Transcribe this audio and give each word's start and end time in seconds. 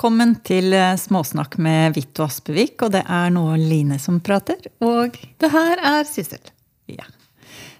Velkommen 0.00 0.30
til 0.48 0.72
eh, 0.72 0.94
Småsnakk 0.96 1.58
med 1.60 1.92
Vitto 1.92 2.24
Aspevik. 2.24 2.80
Og 2.86 2.94
det 2.94 3.02
er 3.04 3.26
nå 3.34 3.42
Line 3.60 3.98
som 4.00 4.16
prater. 4.24 4.56
Og 4.80 5.12
Det 5.36 5.50
her 5.52 5.76
er 5.76 6.06
Sissel. 6.08 6.40
ja. 6.88 7.04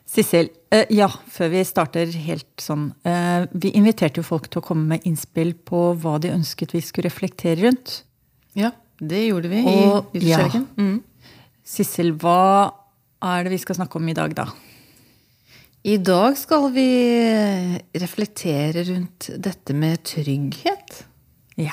Sissel, 0.05 0.51
eh, 0.69 0.85
ja, 0.93 1.07
før 1.09 1.49
vi 1.55 1.63
starter 1.65 2.13
helt 2.13 2.61
sånn. 2.61 2.91
eh, 3.09 3.47
Vi 3.55 3.71
inviterte 3.73 4.21
jo 4.21 4.23
folk 4.23 4.51
til 4.51 4.61
å 4.61 4.67
komme 4.67 4.85
med 4.87 5.07
innspill 5.09 5.55
på 5.65 5.95
hva 5.97 6.19
de 6.21 6.29
ønsket 6.29 6.75
vi 6.77 6.83
skulle 6.85 7.09
reflektere 7.09 7.63
rundt. 7.65 8.03
Ja, 8.53 8.73
det 9.01 9.23
gjorde 9.31 9.49
vi 9.49 9.65
Og- 9.65 10.13
i 10.13 10.19
nyttårshelgen. 10.19 10.67
Mm. 10.77 11.03
Sissel, 11.65 12.13
hva 12.19 12.75
er 13.23 13.45
det 13.45 13.53
vi 13.53 13.63
skal 13.65 13.77
snakke 13.77 13.97
om 13.97 14.07
i 14.07 14.13
dag, 14.13 14.35
da? 14.35 14.45
I 15.87 15.97
dag 15.97 16.37
skal 16.37 16.69
vi 16.71 17.81
reflektere 17.95 18.85
rundt 18.85 19.31
dette 19.41 19.73
med 19.73 20.05
trygghet. 20.05 21.05
Ja. 21.57 21.73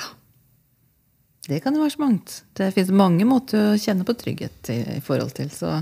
Det 1.48 1.62
kan 1.64 1.76
jo 1.78 1.84
være 1.84 1.94
så 1.96 2.02
mangt. 2.04 2.34
Det 2.60 2.72
finnes 2.76 2.92
mange 2.92 3.24
måter 3.28 3.70
å 3.74 3.78
kjenne 3.80 4.04
på 4.08 4.16
trygghet 4.20 4.72
i, 4.74 4.80
i 4.98 5.04
forhold 5.04 5.32
til, 5.38 5.48
så 5.54 5.78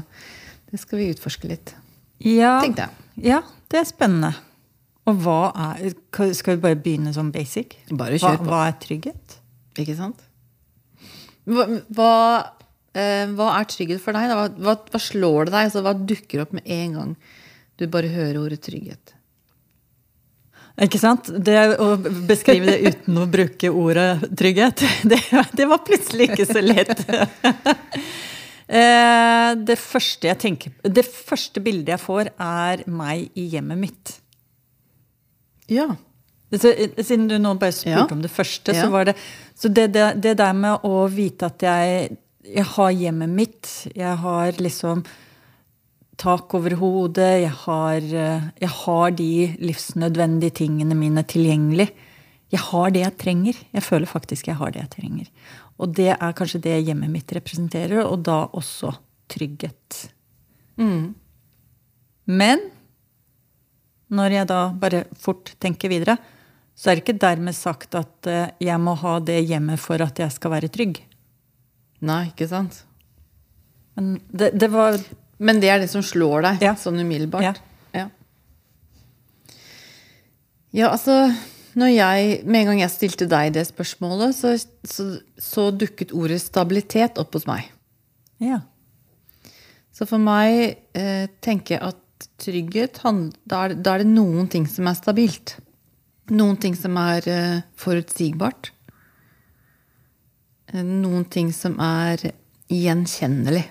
det 0.70 0.78
skal 0.82 1.00
vi 1.02 1.08
utforske 1.14 1.50
litt. 1.50 1.74
Ja, 2.22 2.60
Tenkte 2.64 2.86
jeg. 2.86 3.24
ja, 3.32 3.40
det 3.74 3.82
er 3.82 3.88
spennende. 3.90 4.34
Og 5.06 5.20
hva 5.22 5.40
er 5.54 5.92
Skal 6.34 6.56
vi 6.56 6.62
bare 6.64 6.78
begynne 6.82 7.12
sånn 7.14 7.28
basic? 7.34 7.76
Bare 7.92 8.16
Hva, 8.18 8.32
kjør 8.32 8.40
på. 8.42 8.48
hva 8.50 8.62
er 8.70 8.78
trygghet? 8.82 9.36
Ikke 9.82 9.98
sant? 9.98 10.22
Hva, 11.46 11.66
hva, 11.94 12.12
eh, 12.98 13.26
hva 13.38 13.50
er 13.60 13.68
trygghet 13.70 14.02
for 14.02 14.18
deg? 14.18 14.32
Hva, 14.32 14.48
hva, 14.66 14.78
hva 14.94 15.02
slår 15.02 15.46
det 15.50 15.54
deg? 15.54 15.68
Altså, 15.68 15.84
hva 15.86 15.94
dukker 16.14 16.46
opp 16.46 16.56
med 16.58 16.66
en 16.78 16.96
gang 17.00 17.12
du 17.78 17.86
bare 17.92 18.10
hører 18.14 18.40
ordet 18.42 18.62
trygghet? 18.66 19.15
Ikke 20.84 21.00
sant? 21.00 21.30
Det 21.32 21.56
Å 21.80 21.94
beskrive 22.28 22.68
det 22.68 22.90
uten 22.92 23.18
å 23.22 23.26
bruke 23.32 23.70
ordet 23.72 24.26
trygghet, 24.36 24.84
det, 25.12 25.22
det 25.56 25.68
var 25.72 25.84
plutselig 25.88 26.32
ikke 26.34 26.48
så 26.52 26.64
lett. 26.66 27.06
Eh, 28.66 29.52
Det 29.62 29.76
første, 29.78 30.26
jeg 30.26 30.40
tenker, 30.42 30.72
det 30.90 31.04
første 31.06 31.62
bildet 31.62 31.92
jeg 31.94 32.02
får, 32.02 32.32
er 32.42 32.82
meg 32.90 33.28
i 33.38 33.44
hjemmet 33.52 33.78
mitt. 33.78 34.14
Ja. 35.70 35.92
Så, 36.50 36.72
eh, 36.72 36.96
Siden 36.98 37.28
du 37.30 37.36
nå 37.38 37.52
bare 37.62 37.76
spurte 37.78 37.94
Ja. 37.94 38.08
om 38.16 38.24
det 38.24 38.32
første, 38.34 38.74
så 38.74 38.90
var 38.90 39.06
det 39.12 39.16
Så 39.54 39.70
det, 39.70 39.92
det, 39.94 40.08
det 40.22 40.34
der 40.42 40.54
med 40.58 40.82
å 40.84 41.06
vite 41.08 41.46
at 41.46 41.62
jeg, 41.62 42.18
jeg 42.44 42.66
har 42.74 42.90
hjemmet 42.92 43.30
mitt, 43.30 43.70
jeg 43.96 44.18
har 44.26 44.52
liksom 44.58 45.06
tak 46.18 46.54
over 46.58 46.76
hodet, 46.80 47.42
jeg 47.44 47.54
har, 47.66 47.98
eh, 47.98 48.50
jeg 48.62 48.70
har 48.70 49.12
de 49.12 49.56
livsnødvendige 49.60 50.56
tingene 50.62 50.96
mine 50.96 51.24
tilgjengelig. 51.24 51.90
Jeg 52.52 52.60
har 52.60 52.92
det 52.92 53.02
jeg 53.02 53.18
trenger. 53.18 53.56
Jeg 53.74 53.84
føler 53.84 54.06
faktisk 54.06 54.48
jeg 54.48 54.56
har 54.56 54.72
det 54.72 54.82
jeg 54.82 54.90
trenger. 54.90 55.28
Og 55.80 55.94
det 55.94 56.12
er 56.16 56.38
kanskje 56.38 56.62
det 56.62 56.86
hjemmet 56.86 57.12
mitt 57.12 57.32
representerer, 57.36 58.06
og 58.06 58.24
da 58.24 58.46
også 58.48 58.94
trygghet. 59.28 60.10
Mm. 60.78 61.16
Men 62.26 62.60
når 64.10 64.38
jeg 64.38 64.48
da 64.48 64.62
bare 64.74 65.06
fort 65.20 65.56
tenker 65.60 65.90
videre, 65.90 66.18
så 66.76 66.92
er 66.92 66.96
det 66.96 67.06
ikke 67.06 67.20
dermed 67.24 67.56
sagt 67.56 67.96
at 67.96 68.28
eh, 68.28 68.52
jeg 68.60 68.80
må 68.80 68.96
ha 69.00 69.20
det 69.20 69.42
hjemmet 69.48 69.80
for 69.80 70.02
at 70.04 70.20
jeg 70.20 70.32
skal 70.32 70.52
være 70.52 70.72
trygg. 70.72 71.00
Nei, 72.06 72.28
ikke 72.30 72.48
sant? 72.52 72.84
Men 73.96 74.18
det, 74.28 74.52
det 74.60 74.70
var 74.74 75.00
Men 75.40 75.60
det 75.60 75.70
er 75.70 75.82
det 75.84 75.90
som 75.92 76.04
slår 76.06 76.46
deg 76.46 76.62
Ja. 76.64 76.76
sånn 76.80 77.00
umiddelbart? 77.02 77.44
Ja. 77.44 77.54
Ja. 77.94 78.10
Ja, 80.76 80.90
altså 80.92 81.34
når 81.76 81.92
jeg, 81.92 82.46
Med 82.48 82.62
en 82.62 82.68
gang 82.72 82.80
jeg 82.80 82.92
stilte 82.94 83.28
deg 83.28 83.54
det 83.54 83.66
spørsmålet, 83.68 84.36
så, 84.36 84.54
så, 84.88 85.08
så 85.38 85.70
dukket 85.76 86.14
ordet 86.16 86.40
stabilitet 86.44 87.18
opp 87.20 87.34
hos 87.36 87.48
meg. 87.50 87.68
Ja. 88.40 88.62
Så 89.96 90.08
for 90.08 90.20
meg 90.20 90.78
eh, 90.96 91.28
tenker 91.44 91.76
jeg 91.78 91.84
at 91.84 92.28
trygghet 92.40 93.02
da, 93.04 93.66
er, 93.66 93.76
da 93.76 93.96
er 93.96 94.04
det 94.04 94.08
noen 94.12 94.48
ting 94.52 94.66
som 94.72 94.88
er 94.88 94.96
stabilt. 94.96 95.58
Noen 96.32 96.56
ting 96.64 96.76
som 96.80 96.96
er 96.98 97.28
eh, 97.28 97.60
forutsigbart. 97.80 98.72
Eh, 100.74 100.82
Noen 100.84 101.28
ting 101.32 101.52
som 101.54 101.76
er 101.84 102.24
gjenkjennelig. 102.72 103.66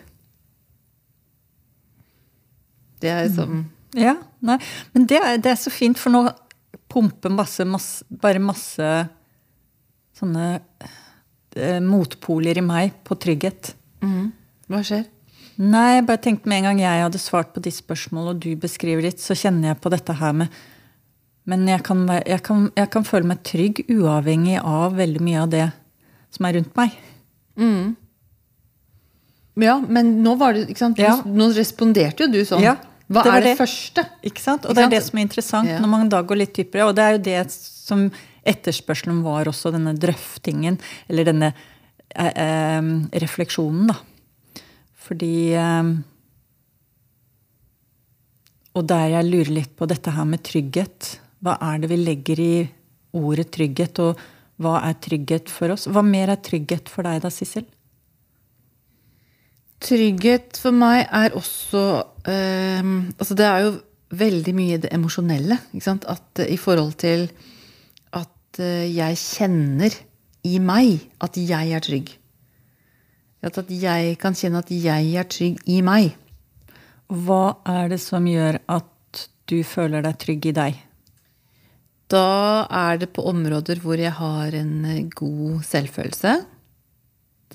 Det 3.04 3.12
er 3.12 3.26
liksom 3.28 3.65
ja 3.94 4.16
nei, 4.44 4.56
men 4.94 5.06
det 5.06 5.20
er, 5.20 5.37
det 5.38 5.53
er 5.53 5.59
så 5.60 5.70
fint, 5.72 5.98
for 6.00 6.10
nå 6.10 6.25
pumper 6.91 7.32
masse, 7.32 7.65
masse 7.66 8.04
bare 8.22 8.42
masse 8.42 8.91
sånne 10.19 10.47
eh, 11.56 11.81
motpoler 11.82 12.59
i 12.59 12.64
meg 12.64 12.97
på 13.06 13.16
trygghet. 13.19 13.72
Hva 14.70 14.82
skjer? 14.84 15.06
Nei, 15.62 15.87
jeg 15.97 16.06
bare 16.09 16.22
tenkte 16.22 16.50
med 16.50 16.60
en 16.60 16.69
gang 16.72 16.81
jeg 16.82 17.03
hadde 17.06 17.20
svart 17.22 17.53
på 17.54 17.62
de 17.62 17.70
spørsmålene, 17.75 18.34
og 18.34 18.43
du 18.43 18.59
beskriver 18.59 19.06
ditt, 19.06 19.22
så 19.22 19.37
kjenner 19.38 19.72
jeg 19.72 19.81
på 19.82 19.93
dette 19.94 20.16
her 20.19 20.32
med 20.34 20.62
Men 21.47 21.66
jeg 21.69 21.82
kan, 21.84 22.06
jeg, 22.09 22.41
kan, 22.43 22.70
jeg 22.75 22.88
kan 22.91 23.04
føle 23.04 23.28
meg 23.28 23.43
trygg 23.44 23.82
uavhengig 23.93 24.56
av 24.64 24.94
veldig 24.97 25.20
mye 25.20 25.43
av 25.43 25.50
det 25.53 25.66
som 26.32 26.47
er 26.48 26.56
rundt 26.56 26.72
meg. 26.78 26.94
Ja, 29.60 29.76
men 29.78 30.22
nå 30.25 30.34
var 30.41 30.56
det 30.56 30.64
ikke 30.72 30.81
sant? 30.87 30.98
Ja. 30.98 31.19
Nå 31.22 31.50
responderte 31.54 32.25
jo 32.25 32.32
du 32.32 32.41
sånn. 32.48 32.64
Ja, 32.64 32.78
Hva 33.12 33.22
det 33.26 33.32
er 33.32 33.41
det, 33.44 33.50
det. 33.50 33.59
første? 33.59 34.04
Ikke 34.25 34.41
sant? 34.41 34.65
Og 34.65 34.70
Ikke 34.72 34.78
det 34.81 34.84
er 34.87 34.94
det 34.97 35.03
som 35.04 35.19
er 35.19 35.22
interessant 35.26 35.69
Ja. 35.69 35.78
når 35.82 35.88
man 35.92 36.09
da 36.09 36.22
går 36.22 36.37
litt 36.41 36.54
dypere. 36.56 36.87
Og 36.88 36.94
det 36.97 37.04
er 37.04 37.12
jo 37.19 37.22
det 37.26 37.50
som 37.53 38.06
etterspørselen 38.44 39.22
var 39.25 39.44
også, 39.50 39.72
denne 39.72 39.92
drøftingen, 39.97 40.78
eller 41.09 41.25
denne 41.28 41.53
eh, 42.16 42.32
eh, 42.32 42.88
refleksjonen, 43.20 43.88
da. 43.93 43.98
Fordi 45.04 45.53
eh, 45.53 45.94
Og 48.75 48.87
der 48.91 49.06
jeg 49.12 49.28
lurer 49.28 49.53
litt 49.60 49.76
på 49.78 49.87
dette 49.87 50.10
her 50.10 50.25
med 50.26 50.43
trygghet. 50.43 51.19
Hva 51.44 51.59
er 51.62 51.78
det 51.78 51.91
vi 51.93 51.98
legger 52.00 52.41
i 52.43 52.54
ordet 53.14 53.53
trygghet, 53.54 54.00
og 54.03 54.19
hva 54.59 54.81
er 54.88 54.97
trygghet 55.04 55.53
for 55.53 55.70
oss? 55.70 55.87
Hva 55.87 56.03
mer 56.03 56.32
er 56.34 56.41
trygghet 56.43 56.88
for 56.91 57.06
deg 57.06 57.20
da, 57.22 57.31
Sissel? 57.31 57.66
Trygghet 59.84 60.56
for 60.56 60.72
meg 60.72 61.04
er 61.12 61.34
også 61.36 61.82
eh, 62.30 62.80
Altså, 63.18 63.36
det 63.36 63.44
er 63.44 63.66
jo 63.66 63.74
veldig 64.14 64.54
mye 64.56 64.80
det 64.80 64.92
emosjonelle. 64.94 65.58
At 65.84 66.42
eh, 66.42 66.54
i 66.54 66.58
forhold 66.60 66.96
til 67.02 67.28
at 68.14 68.60
eh, 68.62 68.88
jeg 68.94 69.20
kjenner 69.20 69.96
i 70.44 70.58
meg 70.60 71.08
at 71.24 71.36
jeg 71.40 71.72
er 71.72 71.84
trygg. 71.84 72.12
At, 73.44 73.58
at 73.60 73.70
jeg 73.70 74.16
kan 74.20 74.36
kjenne 74.36 74.62
at 74.64 74.72
jeg 74.72 75.12
er 75.20 75.28
trygg 75.28 75.60
i 75.68 75.80
meg. 75.84 76.14
Hva 77.12 77.58
er 77.68 77.92
det 77.92 78.00
som 78.00 78.24
gjør 78.28 78.60
at 78.72 79.24
du 79.50 79.60
føler 79.66 80.04
deg 80.04 80.18
trygg 80.20 80.48
i 80.48 80.56
deg? 80.56 80.80
Da 82.12 82.64
er 82.68 83.00
det 83.00 83.10
på 83.16 83.24
områder 83.28 83.80
hvor 83.82 84.00
jeg 84.00 84.12
har 84.16 84.56
en 84.56 84.74
eh, 84.88 85.04
god 85.12 85.62
selvfølelse. 85.66 86.34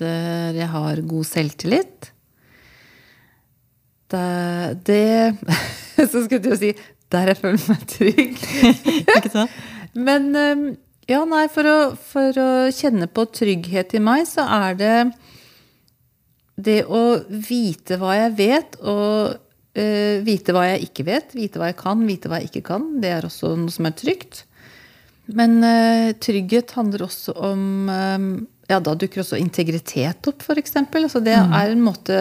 Der 0.00 0.56
jeg 0.56 0.70
har 0.72 1.02
god 1.04 1.26
selvtillit. 1.28 2.12
Det, 4.10 4.80
det 4.86 5.36
Så 6.10 6.24
skulle 6.24 6.42
du 6.42 6.50
jo 6.52 6.60
si 6.60 6.72
der 7.10 7.32
jeg 7.32 7.40
føler 7.40 7.64
meg 7.72 7.86
trygg. 7.90 8.38
Ikke 9.16 9.32
sant? 9.32 9.58
Men 10.06 10.30
eh, 10.38 10.64
ja, 11.10 11.24
nei, 11.26 11.46
for 11.50 11.66
å, 11.66 11.78
for 11.98 12.36
å 12.38 12.50
kjenne 12.74 13.08
på 13.10 13.26
trygghet 13.34 13.96
i 13.98 14.02
meg, 14.04 14.28
så 14.30 14.44
er 14.46 14.76
det 14.78 14.94
det 16.60 16.82
å 16.86 17.02
vite 17.26 17.96
hva 17.98 18.14
jeg 18.18 18.34
vet, 18.36 18.76
og 18.84 19.32
uh, 19.32 20.16
vite 20.26 20.54
hva 20.54 20.66
jeg 20.68 20.90
ikke 20.90 21.06
vet. 21.08 21.34
Vite 21.34 21.60
hva 21.60 21.70
jeg 21.70 21.78
kan, 21.80 22.04
vite 22.04 22.30
hva 22.30 22.40
jeg 22.40 22.50
ikke 22.50 22.66
kan. 22.68 22.86
Det 23.00 23.10
er 23.16 23.26
også 23.26 23.54
noe 23.58 23.72
som 23.72 23.88
er 23.88 23.96
trygt. 23.96 24.42
Men 25.32 25.58
uh, 25.64 26.12
trygghet 26.20 26.76
handler 26.76 27.06
også 27.06 27.34
om 27.48 27.62
um, 27.88 28.32
Ja, 28.70 28.78
da 28.78 28.94
dukker 28.94 29.24
også 29.24 29.40
integritet 29.40 30.28
opp, 30.30 30.44
f.eks. 30.44 30.76
Altså 30.84 31.24
det 31.24 31.34
er 31.34 31.72
en 31.72 31.82
måte 31.82 32.20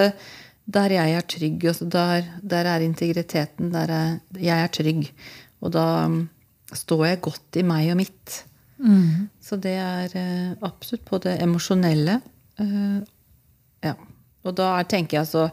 der 0.69 0.93
jeg 0.93 1.15
er 1.17 1.25
trygg. 1.25 1.65
Altså 1.71 1.87
der, 1.89 2.27
der 2.41 2.69
er 2.73 2.85
integriteten. 2.85 3.71
Der 3.73 3.93
er, 3.93 4.19
jeg 4.37 4.63
er 4.63 4.71
trygg. 4.73 5.09
Og 5.61 5.73
da 5.73 5.85
mm, 6.07 6.21
står 6.73 7.05
jeg 7.05 7.21
godt 7.25 7.59
i 7.59 7.65
meg 7.65 7.89
og 7.93 7.99
mitt. 8.03 8.43
Så 9.43 9.57
det 9.59 9.75
er 9.81 10.15
eh, 10.15 10.55
absolutt 10.63 11.05
på 11.07 11.19
det 11.25 11.39
emosjonelle. 11.43 12.19
Eh, 12.61 12.99
ja. 13.89 13.95
Og 14.47 14.55
da 14.55 14.71
er, 14.77 14.87
tenker 14.87 15.17
jeg 15.17 15.25
altså 15.25 15.49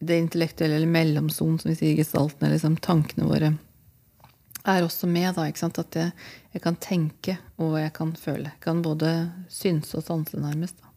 det 0.00 0.18
intellektuelle, 0.20 0.78
eller 0.80 0.90
mellomsonen, 0.90 1.58
som 1.60 1.70
vi 1.70 1.78
sier 1.78 1.94
i 1.94 2.00
gestalten, 2.00 2.44
eller 2.44 2.56
liksom 2.56 2.78
tankene 2.80 3.28
våre, 3.28 3.54
er 4.68 4.84
også 4.84 5.08
med. 5.08 5.34
da, 5.36 5.46
ikke 5.48 5.62
sant? 5.62 5.80
At 5.80 5.96
jeg, 5.96 6.12
jeg 6.54 6.64
kan 6.64 6.76
tenke, 6.80 7.38
og 7.60 7.78
jeg 7.80 7.92
kan 7.96 8.12
føle. 8.16 8.50
Jeg 8.50 8.64
kan 8.64 8.82
både 8.84 9.14
synse 9.52 9.96
og 10.00 10.04
sanse, 10.04 10.40
nærmest. 10.40 10.80
da. 10.80 10.92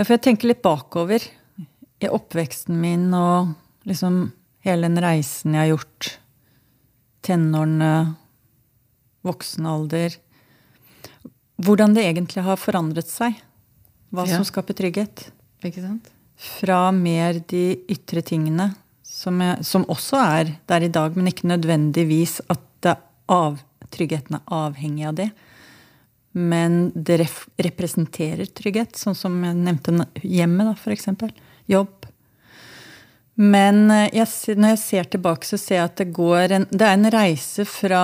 Ja, 0.00 0.04
for 0.06 0.16
jeg 0.16 0.22
tenker 0.24 0.48
litt 0.48 0.62
bakover 0.64 1.20
i 2.00 2.08
oppveksten 2.08 2.78
min 2.80 3.10
og 3.12 3.50
liksom 3.84 4.30
hele 4.64 4.88
den 4.88 4.96
reisen 5.04 5.52
jeg 5.52 5.60
har 5.60 5.68
gjort. 5.74 6.08
Tenårene, 7.28 7.90
voksen 9.28 9.68
alder. 9.68 10.16
hvordan 11.60 11.92
det 11.92 12.06
egentlig 12.08 12.40
har 12.40 12.56
forandret 12.56 13.04
seg. 13.12 13.34
Hva 14.10 14.24
Ja. 14.26 14.36
som 14.38 14.44
skaper 14.48 14.72
trygghet. 14.72 15.30
Ikke 15.62 15.82
sant? 15.82 16.08
Fra 16.34 16.90
mer 16.90 17.34
de 17.46 17.76
ytre 17.86 18.22
tingene, 18.24 18.74
som, 19.04 19.38
jeg, 19.38 19.62
som 19.62 19.84
også 19.84 20.16
er 20.16 20.56
der 20.66 20.80
i 20.80 20.88
dag, 20.88 21.14
men 21.14 21.26
ikke 21.26 21.52
nødvendigvis 21.52 22.40
at 22.48 22.96
av, 23.28 23.60
tryggheten 23.90 24.36
er 24.36 24.48
avhengig 24.48 25.06
av 25.06 25.14
det. 25.16 25.30
Men 26.32 26.92
det 26.94 27.18
representerer 27.58 28.46
trygghet, 28.54 28.94
sånn 28.98 29.16
som 29.18 29.34
jeg 29.42 29.56
nevnte 29.58 30.06
hjemmet, 30.22 30.84
eksempel. 30.94 31.32
Jobb. 31.70 32.06
Men 33.40 33.88
eh, 33.90 34.08
jeg, 34.14 34.56
når 34.58 34.74
jeg 34.74 34.82
ser 34.82 35.08
tilbake, 35.14 35.48
så 35.48 35.58
ser 35.58 35.80
jeg 35.80 35.88
at 35.88 36.02
det 36.02 36.10
går 36.14 36.56
en 36.56 36.66
Det 36.70 36.86
er 36.86 36.98
en 36.98 37.12
reise 37.14 37.64
fra 37.68 38.02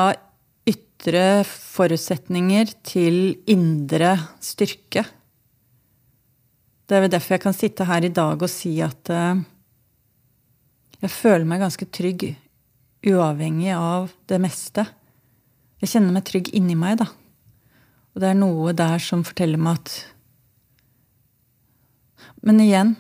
ytre 0.67 1.45
forutsetninger 1.47 2.73
til 2.87 3.37
indre 3.53 4.17
styrke. 4.43 5.05
Det 6.87 6.97
er 6.97 7.05
vel 7.05 7.13
derfor 7.13 7.37
jeg 7.37 7.45
kan 7.45 7.57
sitte 7.57 7.87
her 7.87 8.07
i 8.07 8.15
dag 8.15 8.43
og 8.43 8.51
si 8.51 8.79
at 8.85 9.13
eh, 9.13 9.45
jeg 11.03 11.13
føler 11.13 11.47
meg 11.47 11.63
ganske 11.63 11.87
trygg 11.93 12.31
uavhengig 13.07 13.75
av 13.77 14.09
det 14.31 14.41
meste. 14.43 14.87
Jeg 15.83 15.93
kjenner 15.93 16.17
meg 16.17 16.25
trygg 16.27 16.49
inni 16.57 16.75
meg, 16.79 16.97
da. 17.03 17.11
Og 18.17 18.23
det 18.23 18.31
er 18.33 18.39
noe 18.39 18.73
der 18.73 19.03
som 19.03 19.23
forteller 19.29 19.61
meg 19.61 19.77
at 19.77 19.97
Men 22.47 22.63
igjen, 22.63 22.95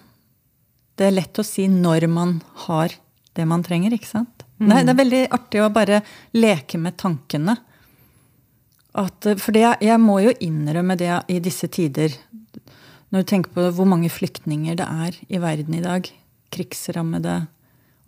det 0.98 1.06
er 1.08 1.14
lett 1.14 1.38
å 1.40 1.44
si 1.46 1.64
når 1.70 2.04
man 2.10 2.40
har 2.66 2.92
det 3.36 3.44
man 3.48 3.62
trenger, 3.64 3.94
ikke 3.94 4.08
sant? 4.08 4.44
Nei, 4.58 4.80
det 4.82 4.94
er 4.94 4.98
veldig 4.98 5.22
artig 5.36 5.60
å 5.62 5.72
bare 5.72 6.00
leke 6.34 6.80
med 6.80 6.96
tankene. 6.98 7.54
At, 8.96 9.28
for 9.38 9.52
det, 9.52 9.64
jeg 9.84 10.00
må 10.00 10.18
jo 10.24 10.32
innrømme 10.40 10.96
det 10.98 11.12
i 11.32 11.36
disse 11.44 11.68
tider. 11.68 12.16
Når 13.12 13.22
du 13.22 13.28
tenker 13.28 13.52
på 13.54 13.68
hvor 13.76 13.88
mange 13.88 14.10
flyktninger 14.10 14.80
det 14.80 14.88
er 14.88 15.20
i 15.28 15.40
verden 15.42 15.76
i 15.76 15.84
dag. 15.84 16.08
Krigsrammede 16.52 17.42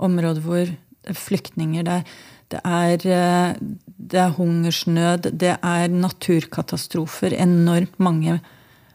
områder 0.01 0.43
hvor 0.43 0.65
er 1.09 1.17
flyktninger 1.17 1.87
det 1.87 2.01
er, 2.01 2.19
det 2.49 2.61
er, 2.65 3.03
eh, 3.07 3.57
det 3.85 4.21
er 4.21 4.37
hungersnød, 4.37 5.31
det 5.37 5.57
er 5.63 5.89
naturkatastrofer. 5.89 7.35
Enormt 7.37 7.99
mange 7.99 8.41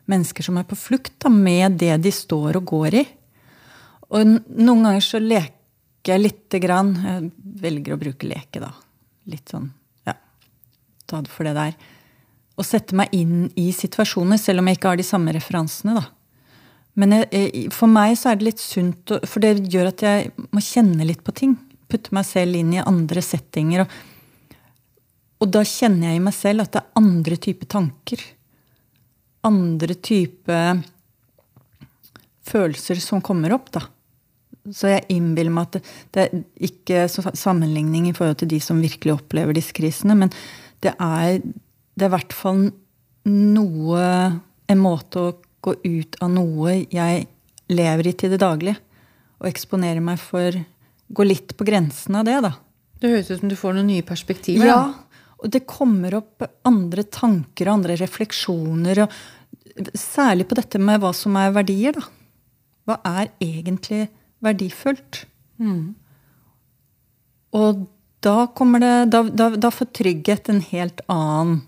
mennesker 0.09 0.43
som 0.43 0.57
er 0.57 0.67
på 0.67 0.77
flukt 0.77 1.13
da, 1.21 1.29
med 1.29 1.77
det 1.81 1.95
de 2.03 2.11
står 2.11 2.57
og 2.59 2.65
går 2.73 2.99
i. 3.01 3.03
Og 4.13 4.25
noen 4.25 4.87
ganger 4.87 5.05
så 5.05 5.21
leker 5.21 6.15
jeg 6.15 6.23
lite 6.23 6.59
grann. 6.63 6.95
Jeg 6.97 7.29
velger 7.61 7.95
å 7.95 8.01
bruke 8.01 8.29
leke, 8.29 8.61
da. 8.63 8.73
Litt 9.29 9.53
sånn, 9.53 9.69
ja. 10.09 10.17
Ta 11.07 11.21
det 11.21 11.31
for 11.31 11.47
det 11.47 11.55
der. 11.57 11.77
Og 12.57 12.67
sette 12.67 12.97
meg 12.97 13.13
inn 13.15 13.47
i 13.57 13.71
situasjoner, 13.73 14.37
selv 14.41 14.61
om 14.61 14.69
jeg 14.69 14.77
ikke 14.77 14.91
har 14.91 14.99
de 14.99 15.07
samme 15.07 15.33
referansene, 15.33 15.95
da. 16.01 16.07
Men 16.99 17.15
jeg, 17.15 17.29
jeg, 17.33 17.69
for 17.73 17.89
meg 17.89 18.17
så 18.19 18.29
er 18.29 18.37
det 18.37 18.51
litt 18.51 18.61
sunt, 18.61 19.13
for 19.25 19.41
det 19.41 19.69
gjør 19.73 19.89
at 19.89 20.03
jeg 20.05 20.33
må 20.53 20.61
kjenne 20.61 21.07
litt 21.07 21.23
på 21.25 21.33
ting. 21.37 21.55
Putte 21.93 22.15
meg 22.17 22.25
selv 22.25 22.57
inn 22.57 22.73
i 22.73 22.81
andre 22.81 23.21
settinger. 23.21 23.85
Og, 23.85 24.57
og 25.45 25.51
da 25.53 25.61
kjenner 25.67 26.09
jeg 26.09 26.17
i 26.17 26.25
meg 26.25 26.33
selv 26.33 26.65
at 26.65 26.73
det 26.73 26.81
er 26.81 27.03
andre 27.03 27.37
typer 27.37 27.69
tanker. 27.69 28.23
Andre 29.45 29.97
typer 30.01 30.81
følelser 32.43 32.99
som 33.03 33.21
kommer 33.23 33.53
opp, 33.55 33.69
da. 33.75 33.85
Så 34.71 34.89
jeg 34.89 35.03
innbiller 35.11 35.51
meg 35.51 35.67
at 35.67 35.75
det, 35.75 35.83
det 36.15 36.23
er 36.23 36.69
ikke 36.69 37.35
sammenligning 37.35 38.07
i 38.07 38.15
forhold 38.15 38.39
til 38.41 38.53
de 38.53 38.61
som 38.63 38.79
virkelig 38.81 39.17
opplever 39.17 39.55
disse 39.57 39.75
krisene, 39.75 40.15
men 40.15 40.31
det 40.83 40.93
er, 40.95 41.41
det 41.43 42.05
er 42.05 42.09
i 42.09 42.15
hvert 42.15 42.35
fall 42.35 42.65
noe 43.27 44.07
En 44.71 44.79
måte 44.79 45.19
å 45.19 45.33
gå 45.63 45.73
ut 45.83 46.15
av 46.23 46.29
noe 46.31 46.71
jeg 46.91 47.25
lever 47.69 48.07
i 48.07 48.13
til 48.17 48.31
det 48.31 48.39
daglige. 48.41 48.79
Og 49.43 49.49
eksponere 49.49 49.99
meg 50.01 50.21
for 50.23 50.55
Gå 51.13 51.25
litt 51.27 51.55
på 51.57 51.67
grensen 51.67 52.17
av 52.19 52.27
det, 52.27 52.39
da. 52.45 52.53
Det 53.01 53.11
høres 53.11 53.31
ut 53.31 53.41
som 53.41 53.51
du 53.51 53.57
får 53.59 53.75
noen 53.77 53.89
nye 53.91 54.05
perspektiver. 54.07 54.67
Ja, 54.69 54.81
da. 54.89 55.23
og 55.43 55.53
det 55.53 55.65
kommer 55.69 56.15
opp 56.21 56.45
andre 56.65 57.03
tanker 57.03 57.67
og 57.67 57.79
andre 57.79 57.97
refleksjoner. 57.99 59.03
Og 59.05 59.93
særlig 59.97 60.47
på 60.49 60.57
dette 60.59 60.81
med 60.81 61.01
hva 61.03 61.11
som 61.17 61.35
er 61.39 61.53
verdier, 61.55 61.97
da. 61.97 62.07
Hva 62.83 62.99
er 63.07 63.29
egentlig 63.43 64.07
verdifullt? 64.43 65.23
Og 67.53 67.85
da 68.23 68.47
kommer 68.55 68.81
det 68.83 69.11
Da, 69.13 69.21
da, 69.23 69.49
da 69.55 69.69
får 69.71 69.91
trygghet 69.95 70.49
en 70.51 70.59
helt 70.71 71.03
annen 71.11 71.61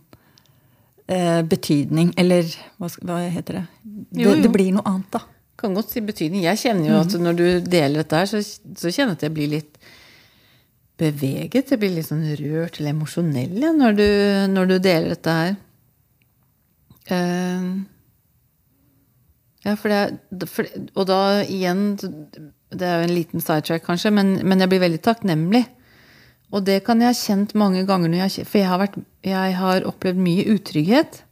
eh, 1.08 1.42
betydning. 1.44 2.14
Eller 2.18 2.50
hva, 2.80 2.90
hva 3.04 3.22
heter 3.30 3.62
det? 3.62 3.66
det? 3.84 4.24
Jo, 4.24 4.34
jo. 4.34 4.42
Det 4.44 4.52
blir 4.52 4.74
noe 4.76 4.88
annet, 4.90 5.12
da. 5.16 5.24
Kan 5.66 5.74
godt 5.74 5.96
si 5.96 6.04
betydning. 6.06 6.44
Jeg 6.46 6.62
kjenner 6.62 6.92
jo 6.92 6.98
at 7.02 7.14
når 7.18 7.38
du 7.40 7.46
deler 7.66 8.04
dette 8.04 8.20
her, 8.22 8.30
så, 8.30 8.42
så 8.46 8.92
kjenner 8.94 9.16
jeg 9.16 9.18
at 9.18 9.24
jeg 9.26 9.34
blir 9.34 9.54
litt 9.56 9.80
beveget. 11.02 11.74
Jeg 11.74 11.82
blir 11.82 11.96
litt 11.96 12.06
sånn 12.06 12.22
rørt 12.38 12.78
eller 12.78 12.94
emosjonell 12.94 13.58
ja, 13.64 13.72
når, 13.74 13.98
du, 13.98 14.08
når 14.54 14.70
du 14.70 14.76
deler 14.78 15.16
dette 15.16 15.36
her. 15.40 15.58
Uh, 17.10 17.82
ja, 19.66 19.74
for 19.74 19.90
det, 19.90 20.48
for, 20.50 20.70
og 20.94 21.06
da 21.06 21.20
igjen 21.44 21.84
Det 21.94 22.82
er 22.82 22.96
jo 22.98 23.06
en 23.06 23.14
liten 23.14 23.44
sidetrack, 23.44 23.84
kanskje, 23.86 24.12
men, 24.14 24.36
men 24.46 24.62
jeg 24.62 24.70
blir 24.70 24.84
veldig 24.86 25.02
takknemlig. 25.06 25.64
Og 26.54 26.66
det 26.66 26.84
kan 26.86 27.02
jeg 27.02 27.10
ha 27.10 27.18
kjent 27.18 27.56
mange 27.58 27.86
ganger, 27.90 28.14
jeg, 28.22 28.46
for 28.46 28.62
jeg 28.62 28.70
har, 28.70 28.82
vært, 28.82 28.98
jeg 29.26 29.56
har 29.58 29.88
opplevd 29.90 30.22
mye 30.22 30.46
utrygghet. 30.54 31.24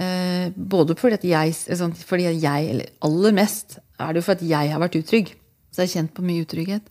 Eh, 0.00 0.48
både 0.56 0.96
fordi 0.96 1.18
at 1.18 1.26
jeg, 1.28 1.76
sånn, 1.76 1.92
fordi 1.92 2.30
at 2.30 2.38
jeg 2.40 2.68
Eller 2.72 2.92
aller 3.04 3.34
mest 3.36 3.76
er 4.00 4.14
det 4.14 4.22
jo 4.22 4.28
fordi 4.30 4.48
jeg 4.48 4.72
har 4.72 4.80
vært 4.80 4.96
utrygg. 4.96 5.34
Så 5.70 5.82
jeg 5.82 5.90
har 5.90 5.94
kjent 5.98 6.14
på 6.16 6.24
mye 6.24 6.46
utrygghet. 6.46 6.86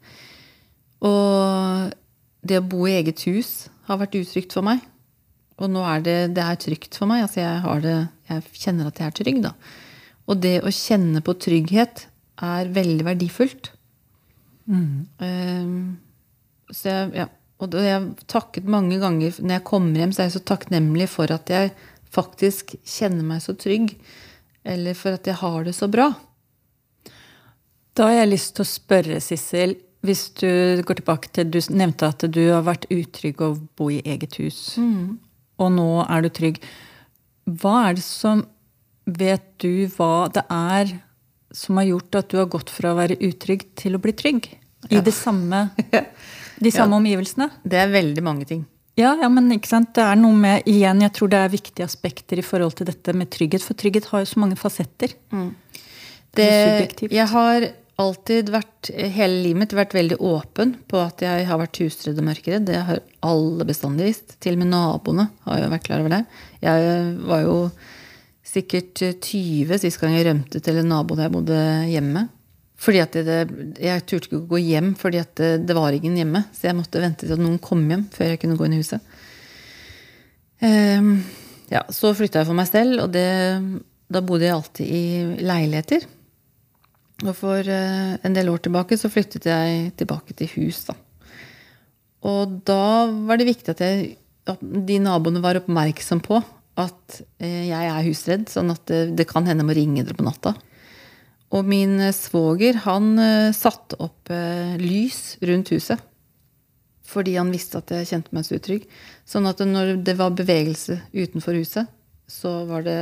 Og 1.07 1.95
det 2.45 2.59
å 2.59 2.67
bo 2.69 2.85
i 2.87 2.95
eget 2.99 3.23
hus 3.27 3.69
har 3.89 3.99
vært 4.01 4.19
utrygt 4.19 4.53
for 4.55 4.65
meg. 4.67 4.83
Og 5.59 5.71
nå 5.73 5.81
er 5.89 6.03
det, 6.05 6.17
det 6.37 6.43
er 6.43 6.59
trygt 6.61 6.95
for 6.95 7.09
meg. 7.09 7.25
Altså 7.25 7.41
jeg, 7.41 7.63
har 7.65 7.81
det, 7.83 7.97
jeg 8.29 8.61
kjenner 8.61 8.91
at 8.91 9.01
jeg 9.01 9.09
er 9.11 9.17
trygg, 9.17 9.41
da. 9.43 9.55
Og 10.29 10.39
det 10.43 10.59
å 10.61 10.71
kjenne 10.71 11.23
på 11.25 11.35
trygghet 11.41 12.05
er 12.45 12.71
veldig 12.75 13.07
verdifullt. 13.09 13.71
Eh, 15.25 15.75
så 16.69 16.93
jeg, 16.93 17.11
ja. 17.23 17.27
Og 17.59 17.73
jeg 17.75 17.91
har 17.91 18.05
takket 18.31 18.69
mange 18.71 19.01
ganger 19.01 19.35
når 19.41 19.57
jeg 19.57 19.67
kommer 19.67 19.99
hjem, 19.99 20.13
så 20.15 20.21
er 20.21 20.29
jeg 20.29 20.37
så 20.37 20.45
takknemlig 20.47 21.09
for 21.11 21.33
at 21.35 21.49
jeg 21.51 21.73
faktisk 22.13 22.75
kjenner 22.87 23.25
meg 23.25 23.43
så 23.45 23.55
trygg. 23.57 23.93
Eller 24.67 24.97
for 24.97 25.15
at 25.17 25.27
jeg 25.29 25.39
har 25.39 25.63
det 25.65 25.75
så 25.77 25.89
bra. 25.91 26.11
Da 27.97 28.09
har 28.09 28.21
jeg 28.21 28.33
lyst 28.33 28.55
til 28.55 28.65
å 28.65 28.69
spørre, 28.69 29.19
Sissel, 29.23 29.75
hvis 30.05 30.29
du 30.39 30.79
går 30.87 31.01
tilbake 31.01 31.31
til 31.35 31.49
Du 31.51 31.59
nevnte 31.75 32.07
at 32.07 32.23
du 32.31 32.39
har 32.47 32.63
vært 32.63 32.87
utrygg 32.93 33.41
og 33.43 33.59
bo 33.75 33.89
i 33.91 33.99
eget 34.05 34.37
hus. 34.39 34.77
Og 35.59 35.73
nå 35.75 35.89
er 36.05 36.23
du 36.23 36.29
trygg. 36.31 36.61
Hva 37.49 37.89
er 37.89 37.99
det 37.99 38.05
som 38.05 38.45
Vet 39.09 39.55
du 39.57 39.89
hva 39.95 40.29
det 40.29 40.43
er 40.53 40.91
som 41.55 41.79
har 41.79 41.87
gjort 41.87 42.17
at 42.19 42.27
du 42.29 42.35
har 42.37 42.49
gått 42.53 42.69
fra 42.69 42.91
å 42.91 42.97
være 42.99 43.15
utrygg 43.25 43.63
til 43.79 43.97
å 43.97 44.01
bli 44.03 44.13
trygg? 44.13 44.51
I 44.93 44.99
det 45.01 45.15
samme, 45.17 45.63
de 46.65 46.71
samme 46.71 46.99
omgivelsene? 46.99 47.49
Det 47.65 47.79
er 47.81 47.89
veldig 47.89 48.23
mange 48.23 48.45
ting. 48.45 48.61
Ja, 48.99 49.13
ja, 49.21 49.29
men 49.31 49.47
ikke 49.55 49.71
sant? 49.71 49.93
det 49.95 50.03
er 50.03 50.17
noe 50.19 50.35
med 50.35 50.67
Igjen, 50.69 51.03
jeg 51.05 51.15
tror 51.15 51.31
det 51.31 51.39
er 51.39 51.51
viktige 51.53 51.87
aspekter 51.87 52.41
i 52.41 52.45
forhold 52.45 52.75
til 52.79 52.89
dette 52.89 53.15
med 53.15 53.31
trygghet. 53.31 53.63
For 53.63 53.77
trygghet 53.79 54.09
har 54.11 54.25
jo 54.25 54.31
så 54.33 54.41
mange 54.43 54.59
fasetter. 54.59 55.15
Det, 56.35 56.49
subjektivt. 56.49 57.13
jeg 57.15 57.27
har 57.31 57.69
alltid 57.99 58.51
vært, 58.53 58.89
hele 59.15 59.41
livet 59.43 59.59
mitt 59.63 59.75
vært 59.75 59.95
veldig 59.97 60.17
åpen 60.23 60.75
på 60.87 60.99
at 61.01 61.23
jeg 61.23 61.47
har 61.49 61.59
vært 61.59 61.79
husredd 61.83 62.19
og 62.21 62.27
mørkeredd. 62.29 62.67
Det 62.69 62.81
har 62.87 63.01
alle 63.25 63.67
bestandig 63.67 64.11
visst. 64.11 64.35
Til 64.43 64.55
og 64.55 64.63
med 64.63 64.71
naboene 64.71 65.29
har 65.47 65.63
jo 65.63 65.71
vært 65.73 65.87
klar 65.87 66.03
over 66.03 66.15
det. 66.15 66.21
Jeg 66.63 67.15
var 67.31 67.43
jo 67.43 67.57
sikkert 68.49 69.03
20 69.21 69.81
sist 69.83 69.99
gang 70.01 70.15
jeg 70.15 70.27
rømte 70.29 70.61
til 70.63 70.79
en 70.81 70.91
nabo 70.91 71.17
da 71.17 71.27
jeg 71.27 71.35
bodde 71.35 71.63
hjemme. 71.91 72.27
Fordi 72.79 73.01
at 73.03 73.15
det, 73.27 73.39
Jeg 73.81 74.05
turte 74.07 74.29
ikke 74.29 74.39
å 74.39 74.49
gå 74.53 74.61
hjem 74.63 74.93
fordi 74.99 75.19
at 75.21 75.33
det, 75.39 75.51
det 75.67 75.75
var 75.75 75.95
ingen 75.95 76.15
hjemme. 76.19 76.45
Så 76.55 76.69
jeg 76.69 76.77
måtte 76.77 77.01
vente 77.03 77.25
til 77.25 77.35
at 77.35 77.41
noen 77.41 77.59
kom 77.63 77.83
hjem 77.89 78.07
før 78.13 78.33
jeg 78.33 78.41
kunne 78.43 78.59
gå 78.59 78.67
inn 78.67 78.77
i 78.77 78.81
huset. 78.81 79.17
Um, 80.59 81.11
ja, 81.71 81.83
Så 81.93 82.13
flytta 82.15 82.41
jeg 82.41 82.49
for 82.49 82.57
meg 82.57 82.67
selv, 82.67 83.05
og 83.05 83.11
det, 83.15 83.27
da 84.11 84.23
bodde 84.25 84.47
jeg 84.47 84.55
alltid 84.55 84.95
i 84.95 85.03
leiligheter. 85.43 86.07
Og 87.25 87.35
for 87.35 87.67
uh, 87.67 88.15
en 88.23 88.35
del 88.35 88.51
år 88.51 88.63
tilbake 88.63 88.97
så 88.99 89.11
flyttet 89.11 89.47
jeg 89.49 89.91
tilbake 89.99 90.35
til 90.39 90.51
hus, 90.55 90.85
da. 90.87 90.95
Og 92.29 92.59
da 92.67 93.07
var 93.27 93.39
det 93.39 93.47
viktig 93.47 93.75
at, 93.75 93.83
jeg, 93.83 94.15
at 94.47 94.63
de 94.63 94.97
naboene 95.03 95.43
var 95.43 95.59
oppmerksom 95.59 96.23
på 96.23 96.39
at 96.79 97.19
uh, 97.19 97.63
jeg 97.67 97.91
er 97.91 98.07
husredd, 98.07 98.47
sånn 98.51 98.71
at 98.71 98.83
det, 98.87 99.03
det 99.19 99.27
kan 99.27 99.47
hende 99.47 99.63
jeg 99.63 99.71
må 99.71 99.75
ringe 99.75 100.07
dere 100.07 100.19
på 100.19 100.27
natta. 100.27 100.55
Og 101.55 101.65
min 101.65 101.97
svoger, 102.13 102.77
han 102.85 103.15
eh, 103.17 103.55
satte 103.57 103.97
opp 104.03 104.29
eh, 104.33 104.75
lys 104.81 105.39
rundt 105.41 105.71
huset. 105.73 106.01
Fordi 107.09 107.33
han 107.39 107.49
visste 107.49 107.81
at 107.81 107.89
jeg 107.93 108.09
kjente 108.11 108.35
meg 108.37 108.45
så 108.45 108.59
utrygg. 108.59 108.85
Sånn 109.25 109.49
at 109.49 109.61
når 109.65 109.95
det 110.05 110.13
var 110.19 110.35
bevegelse 110.37 110.99
utenfor 111.15 111.57
huset, 111.57 111.89
så 112.29 112.51
var 112.69 112.85
det, 112.85 112.99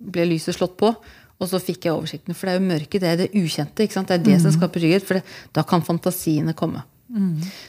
ble 0.00 0.24
lyset 0.30 0.56
slått 0.56 0.78
på. 0.80 0.94
Og 1.36 1.50
så 1.50 1.60
fikk 1.60 1.84
jeg 1.84 1.92
oversikten. 1.92 2.36
For 2.36 2.48
det 2.48 2.54
er 2.54 2.62
jo 2.62 2.68
mørket, 2.70 3.02
det 3.02 3.10
er 3.10 3.18
det 3.20 3.32
ukjente. 3.36 3.84
ikke 3.84 3.98
sant? 3.98 4.08
Det 4.08 4.16
er 4.16 4.24
det 4.24 4.38
som 4.40 4.54
skaper 4.54 4.80
trygghet. 4.80 5.04
For 5.04 5.18
det, 5.18 5.34
da 5.52 5.66
kan 5.68 5.84
fantasiene 5.84 6.56
komme. 6.56 6.80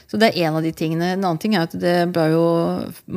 Så 0.08 0.18
det 0.18 0.30
er 0.30 0.48
en 0.48 0.56
av 0.58 0.64
de 0.64 0.72
tingene. 0.72 1.12
En 1.14 1.26
annen 1.26 1.42
ting 1.42 1.54
er 1.54 1.68
at 1.68 1.76
det 1.76 1.98
ble 2.14 2.30
jo 2.32 2.46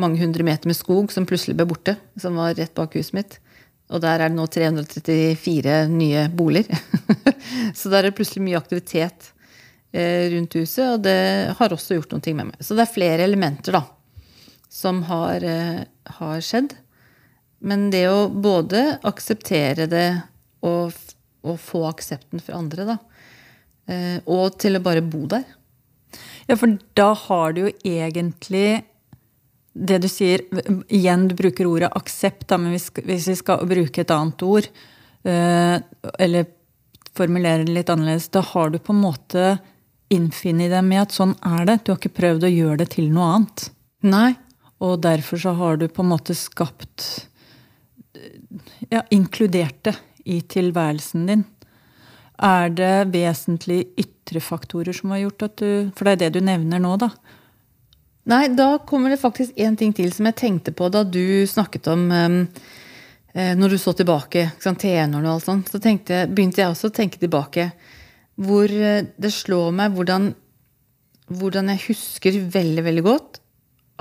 mange 0.04 0.20
hundre 0.20 0.44
meter 0.46 0.70
med 0.70 0.78
skog 0.78 1.14
som 1.16 1.26
plutselig 1.30 1.56
ble 1.56 1.70
borte. 1.72 1.96
Som 2.20 2.36
var 2.42 2.58
rett 2.60 2.76
bak 2.76 3.00
huset 3.00 3.16
mitt. 3.16 3.40
Og 3.92 4.02
der 4.04 4.22
er 4.24 4.32
det 4.32 4.38
nå 4.38 4.46
334 4.48 5.78
nye 5.92 6.26
boliger. 6.32 6.80
så 7.78 7.92
der 7.92 8.00
er 8.02 8.10
det 8.10 8.18
plutselig 8.18 8.44
mye 8.46 8.60
aktivitet 8.60 9.32
eh, 9.92 10.30
rundt 10.32 10.56
huset, 10.56 10.86
og 10.94 11.02
det 11.04 11.18
har 11.60 11.76
også 11.76 11.98
gjort 11.98 12.16
noe 12.16 12.36
med 12.38 12.52
meg. 12.52 12.62
Så 12.64 12.78
det 12.78 12.86
er 12.86 12.94
flere 12.94 13.28
elementer 13.28 13.76
da, 13.76 13.84
som 14.72 15.04
har, 15.10 15.44
eh, 15.44 15.82
har 16.20 16.46
skjedd. 16.46 16.78
Men 17.62 17.90
det 17.94 18.06
å 18.10 18.30
både 18.32 18.98
akseptere 19.06 19.90
det 19.92 20.10
og, 20.66 20.96
og 21.46 21.60
få 21.62 21.84
aksepten 21.92 22.42
fra 22.42 22.58
andre, 22.62 22.88
da. 22.94 22.98
eh, 23.92 24.18
Og 24.26 24.56
til 24.62 24.80
å 24.80 24.84
bare 24.84 25.04
bo 25.06 25.28
der. 25.30 25.46
Ja, 26.48 26.56
for 26.58 26.74
da 26.98 27.12
har 27.28 27.54
du 27.54 27.66
jo 27.68 27.74
egentlig 27.88 28.82
det 29.74 30.02
du 30.04 30.08
sier 30.12 30.44
Igjen, 30.92 31.28
du 31.28 31.36
bruker 31.36 31.68
ordet 31.70 31.92
aksept, 31.96 32.48
da, 32.52 32.58
men 32.60 32.74
hvis, 32.76 32.90
hvis 33.06 33.30
vi 33.32 33.38
skal 33.40 33.64
bruke 33.70 34.04
et 34.04 34.14
annet 34.14 34.44
ord, 34.44 34.68
eh, 35.24 35.78
eller 36.20 36.50
formulere 37.16 37.66
det 37.66 37.76
litt 37.76 37.92
annerledes, 37.92 38.30
da 38.34 38.44
har 38.46 38.72
du 38.72 38.80
på 38.80 38.96
en 38.96 39.04
måte 39.04 39.46
innfunnet 40.12 40.72
deg 40.74 40.84
med 40.86 41.06
at 41.06 41.16
sånn 41.16 41.34
er 41.48 41.66
det. 41.68 41.78
Du 41.84 41.94
har 41.94 42.00
ikke 42.00 42.20
prøvd 42.20 42.48
å 42.48 42.52
gjøre 42.52 42.82
det 42.84 42.90
til 42.98 43.12
noe 43.14 43.30
annet. 43.38 43.68
Nei. 44.08 44.32
Og 44.82 44.98
derfor 45.04 45.40
så 45.40 45.54
har 45.56 45.78
du 45.78 45.88
på 45.88 46.04
en 46.04 46.12
måte 46.16 46.36
skapt 46.38 47.28
Ja, 48.92 49.04
inkludert 49.14 49.78
det 49.88 49.94
i 50.26 50.42
tilværelsen 50.42 51.28
din. 51.30 51.44
Er 52.42 52.74
det 52.74 53.12
vesentlige 53.14 53.88
ytre 54.02 54.42
faktorer 54.42 54.94
som 54.94 55.14
har 55.14 55.22
gjort 55.24 55.46
at 55.48 55.56
du 55.62 55.92
For 55.96 56.06
det 56.06 56.14
er 56.14 56.22
det 56.24 56.40
du 56.40 56.46
nevner 56.46 56.82
nå, 56.82 56.96
da. 57.02 57.12
Nei, 58.30 58.44
da 58.54 58.76
kommer 58.86 59.10
det 59.10 59.22
faktisk 59.22 59.58
en 59.58 59.78
ting 59.78 59.96
til 59.98 60.12
som 60.14 60.28
jeg 60.30 60.38
tenkte 60.38 60.74
på 60.78 60.92
da 60.94 61.02
du 61.04 61.48
snakket 61.50 61.88
om 61.90 62.04
um, 62.12 62.36
Når 63.34 63.70
du 63.72 63.78
så 63.80 63.94
tilbake, 63.98 64.50
tenårene 64.60 65.24
og 65.24 65.38
alt 65.38 65.46
sånt, 65.46 65.70
så 65.72 65.80
tenkte, 65.80 66.26
begynte 66.28 66.62
jeg 66.62 66.74
også 66.74 66.90
å 66.92 66.94
tenke 66.94 67.18
tilbake. 67.18 67.70
Hvor 68.36 68.68
eh, 68.68 69.06
det 69.16 69.32
slår 69.32 69.70
meg 69.72 69.96
hvordan, 69.96 70.26
hvordan 71.40 71.72
jeg 71.72 71.84
husker 71.86 72.42
veldig, 72.52 72.84
veldig 72.90 73.06
godt 73.06 73.40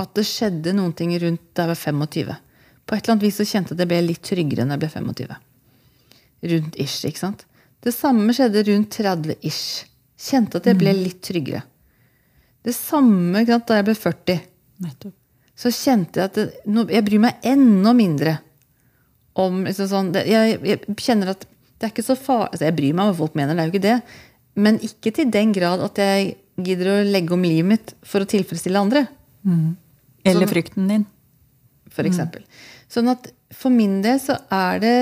at 0.01 0.15
det 0.17 0.27
skjedde 0.27 0.75
noen 0.77 0.95
ting 0.97 1.13
rundt 1.21 1.53
da 1.55 1.67
jeg 1.67 1.73
var 1.73 1.81
25. 1.81 2.33
På 2.87 2.97
et 2.97 3.05
eller 3.05 3.15
annet 3.15 3.27
vis 3.27 3.39
så 3.41 3.47
kjente 3.47 3.73
jeg 3.73 3.79
at 3.79 3.85
jeg 3.85 3.91
ble 3.93 4.01
litt 4.07 4.23
tryggere 4.27 4.67
når 4.67 4.77
jeg 4.77 4.83
ble 4.83 4.91
25. 4.97 5.35
Rundt 6.51 6.79
ish, 6.81 7.01
ikke 7.07 7.23
sant? 7.23 7.45
Det 7.81 7.93
samme 7.95 8.35
skjedde 8.37 8.65
rundt 8.69 8.97
30 8.97 9.47
ish. 9.47 9.85
Kjente 10.21 10.61
at 10.61 10.69
jeg 10.69 10.79
ble 10.81 10.95
litt 10.97 11.21
tryggere. 11.25 11.63
Det 12.67 12.75
samme 12.77 13.45
da 13.49 13.59
jeg 13.79 13.87
ble 13.89 13.95
40. 13.97 14.41
Nettopp. 14.85 15.15
Så 15.61 15.71
kjente 15.77 16.21
jeg 16.21 16.31
at 16.31 16.39
det, 16.39 16.47
jeg 16.95 17.05
bryr 17.05 17.21
meg 17.21 17.45
enda 17.45 17.93
mindre 17.97 18.39
om 19.41 19.63
liksom 19.67 19.89
sånn, 19.91 20.09
det, 20.15 20.23
jeg, 20.29 20.57
jeg 20.65 20.97
kjenner 21.01 21.35
at 21.35 21.45
det 21.81 21.87
er 21.87 21.93
ikke 21.95 22.05
så 22.05 22.17
farlig 22.19 22.51
altså 22.51 22.67
Jeg 22.67 22.77
bryr 22.77 22.97
meg 22.97 23.05
om 23.07 23.11
hva 23.13 23.19
folk 23.23 23.37
mener, 23.39 23.57
det 23.57 23.63
er 23.63 23.69
jo 23.69 23.75
ikke 23.75 23.85
det. 23.87 23.99
Men 24.61 24.81
ikke 24.85 25.13
til 25.17 25.31
den 25.33 25.53
grad 25.57 25.85
at 25.85 26.01
jeg 26.01 26.35
gidder 26.61 26.91
å 26.93 26.97
legge 27.09 27.33
om 27.37 27.45
livet 27.47 27.69
mitt 27.71 27.93
for 28.05 28.25
å 28.25 28.29
tilfredsstille 28.29 28.81
andre. 28.81 29.07
Eller 30.25 30.45
Sånn- 30.45 30.53
frykten 30.53 30.91
din. 30.91 31.07
For 31.91 32.05
eksempel. 32.09 32.45
Sånn 32.93 33.09
at 33.11 33.31
for 33.57 33.73
min 33.73 34.01
del 34.05 34.21
så 34.23 34.37
er 34.53 34.83
det, 34.83 34.97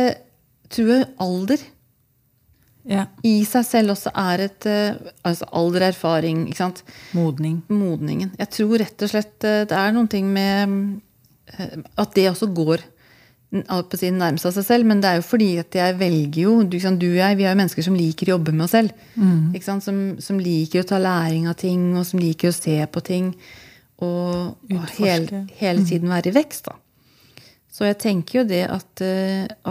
tror 0.73 0.93
jeg, 0.95 1.09
alder 1.23 1.65
Ja. 2.89 3.05
i 3.27 3.43
seg 3.45 3.67
selv 3.69 3.93
også 3.93 4.11
er 4.17 4.47
et 4.47 4.67
eh, 4.69 4.95
Altså 5.29 5.45
alder, 5.53 5.91
erfaring, 5.91 6.47
ikke 6.49 6.63
sant. 6.63 6.79
Modning. 7.13 7.61
modningen. 7.69 8.31
Jeg 8.41 8.49
tror 8.55 8.79
rett 8.81 9.05
og 9.05 9.11
slett 9.13 9.45
eh, 9.45 9.65
det 9.69 9.77
er 9.77 9.93
noen 9.93 10.09
ting 10.09 10.31
med 10.33 10.73
eh, 11.53 11.83
At 12.01 12.17
det 12.17 12.31
også 12.31 12.49
går 12.55 12.87
på 13.49 13.97
si 13.97 14.11
nærmest 14.13 14.45
av 14.45 14.53
seg 14.53 14.65
selv, 14.67 14.85
men 14.85 14.99
det 15.01 15.09
er 15.09 15.21
jo 15.21 15.25
fordi 15.25 15.47
at 15.57 15.73
jeg 15.73 15.95
velger 15.97 16.43
jo 16.43 16.51
Du, 16.69 16.75
sant, 16.83 17.01
du 17.01 17.07
og 17.09 17.17
jeg 17.17 17.39
vi 17.39 17.47
er 17.47 17.55
jo 17.55 17.61
mennesker 17.63 17.87
som 17.87 17.97
liker 17.97 18.29
å 18.29 18.35
jobbe 18.35 18.53
med 18.53 18.67
oss 18.67 18.75
selv. 18.77 18.93
Ikke 19.57 19.65
sant? 19.65 19.85
Som, 19.87 20.03
som 20.21 20.41
liker 20.43 20.85
å 20.85 20.89
ta 20.91 20.99
læring 21.01 21.47
av 21.49 21.57
ting, 21.57 21.95
og 21.97 22.05
som 22.05 22.21
liker 22.21 22.53
å 22.53 22.57
se 22.57 22.77
på 22.93 23.01
ting. 23.07 23.31
Og, 24.05 24.53
og 24.69 24.93
hele, 24.99 25.47
hele 25.57 25.87
tiden 25.89 26.13
være 26.13 26.29
i 26.29 26.37
vekst, 26.37 26.69
da. 26.69 26.77
Så 27.73 27.89
jeg 27.89 27.97
tenker 28.05 28.43
jo 28.43 28.45
det 28.53 28.67
at, 28.69 29.03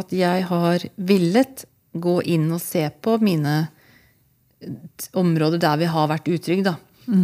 at 0.01 0.17
jeg 0.25 0.49
har 0.49 0.87
villet 0.97 1.67
gå 2.03 2.19
inn 2.33 2.47
og 2.55 2.61
se 2.63 2.85
på 3.03 3.17
mine 3.23 3.55
områder 5.17 5.61
der 5.61 5.79
vi 5.81 5.89
har 5.93 6.09
vært 6.09 6.29
utrygge, 6.33 6.65
da. 6.71 6.77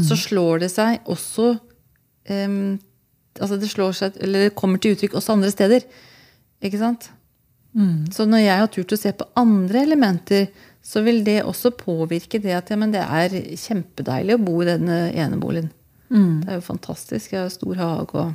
Så 0.05 0.15
slår 0.15 0.63
det 0.63 0.71
seg 0.71 1.03
også 1.11 1.57
um, 2.29 2.79
Altså 3.33 3.57
det 3.57 3.67
slår 3.71 3.95
seg, 3.97 4.17
eller 4.21 4.45
det 4.45 4.55
kommer 4.55 4.77
til 4.77 4.93
uttrykk 4.93 5.15
også 5.17 5.33
andre 5.33 5.49
steder. 5.49 5.85
Ikke 6.61 6.77
sant? 6.77 7.07
Så 8.13 8.27
når 8.29 8.43
jeg 8.43 8.61
har 8.61 8.69
turt 8.69 8.93
å 8.93 8.99
se 9.01 9.09
på 9.17 9.25
andre 9.41 9.81
elementer, 9.87 10.43
så 10.85 11.01
vil 11.01 11.23
det 11.25 11.39
også 11.41 11.71
påvirke 11.73 12.37
det 12.43 12.53
at 12.53 12.69
ja, 12.69 12.77
men 12.77 12.93
det 12.93 13.01
er 13.01 13.33
kjempedeilig 13.57 14.37
å 14.37 14.43
bo 14.43 14.59
i 14.61 14.67
denne 14.69 14.99
eneboligen. 15.17 15.71
Det 16.43 16.51
er 16.51 16.59
jo 16.59 16.67
fantastisk. 16.67 17.33
Jeg 17.33 17.47
har 17.47 17.53
stor 17.53 17.81
hage 17.81 18.25
og 18.27 18.33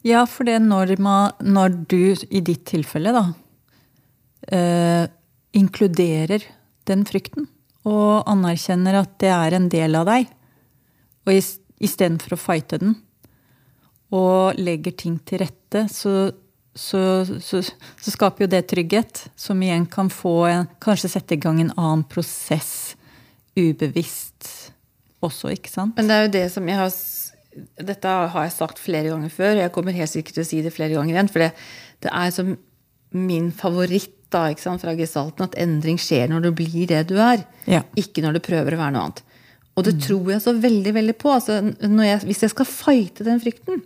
Ja, 0.00 0.24
for 0.24 0.48
det 0.48 0.56
når, 0.64 0.94
man, 0.96 1.34
når 1.44 1.74
du, 1.84 2.16
i 2.32 2.40
ditt 2.40 2.64
tilfelle, 2.70 3.12
da, 3.12 3.26
eh, 4.48 5.04
inkluderer 5.56 6.44
den 6.88 7.04
frykten, 7.08 7.48
og 7.88 8.26
anerkjenner 8.28 9.00
at 9.00 9.14
det 9.22 9.30
er 9.32 9.56
en 9.56 9.68
del 9.72 9.96
av 9.98 10.06
deg, 10.10 10.28
og 11.26 11.32
is- 11.34 11.58
istedenfor 11.80 12.36
å 12.36 12.40
fighte 12.40 12.78
den, 12.82 12.94
og 14.12 14.58
legger 14.58 14.94
ting 14.98 15.18
til 15.24 15.42
rette, 15.44 15.84
så, 15.92 16.32
så, 16.74 17.00
så, 17.40 17.60
så 17.62 18.12
skaper 18.14 18.44
jo 18.44 18.50
det 18.52 18.64
trygghet, 18.72 19.24
som 19.38 19.60
igjen 19.62 19.86
kan 19.90 20.10
få 20.12 20.34
kanskje 20.82 21.12
sette 21.14 21.36
i 21.38 21.40
gang 21.42 21.60
en 21.62 21.74
annen 21.76 22.02
prosess 22.10 22.96
ubevisst 23.58 24.48
også, 25.24 25.50
ikke 25.54 25.70
sant? 25.72 25.96
Men 25.98 26.08
det 26.08 26.16
er 26.16 26.26
jo 26.26 26.34
det 26.38 26.46
som 26.54 26.68
jeg 26.70 26.78
har 26.80 26.92
Dette 27.82 28.06
har 28.08 28.44
jeg 28.46 28.52
sagt 28.54 28.78
flere 28.78 29.10
ganger 29.10 29.32
før, 29.34 29.56
og 29.56 29.62
jeg 29.64 29.72
kommer 29.74 29.96
helt 29.96 30.10
sikkert 30.12 30.36
til 30.36 30.44
å 30.44 30.48
si 30.48 30.60
det 30.62 30.70
flere 30.70 30.94
ganger 30.94 31.16
igjen. 31.16 31.30
For 31.32 31.42
det, 31.42 31.48
det 32.06 32.12
er 32.14 32.30
som 32.30 32.52
min 33.16 33.50
favoritt 33.54 34.16
da, 34.30 34.44
ikke 34.52 34.62
sant, 34.62 34.82
fra 34.84 34.94
gestalten 34.94 35.48
at 35.48 35.56
endring 35.58 35.98
skjer 35.98 36.28
når 36.30 36.44
du 36.44 36.50
blir 36.60 36.86
det 36.90 37.02
du 37.10 37.16
er. 37.18 37.42
Ja. 37.66 37.82
Ikke 37.98 38.22
når 38.22 38.38
du 38.38 38.44
prøver 38.46 38.76
å 38.76 38.78
være 38.80 38.94
noe 38.94 39.08
annet. 39.08 39.24
Og 39.78 39.86
det 39.86 39.96
tror 40.04 40.28
jeg 40.32 40.42
så 40.44 40.54
veldig 40.54 40.92
veldig 40.94 41.16
på. 41.18 41.32
Altså, 41.34 41.60
når 41.64 42.04
jeg, 42.06 42.20
hvis 42.28 42.44
jeg 42.44 42.52
skal 42.52 42.68
fighte 42.68 43.26
den 43.26 43.40
frykten, 43.42 43.82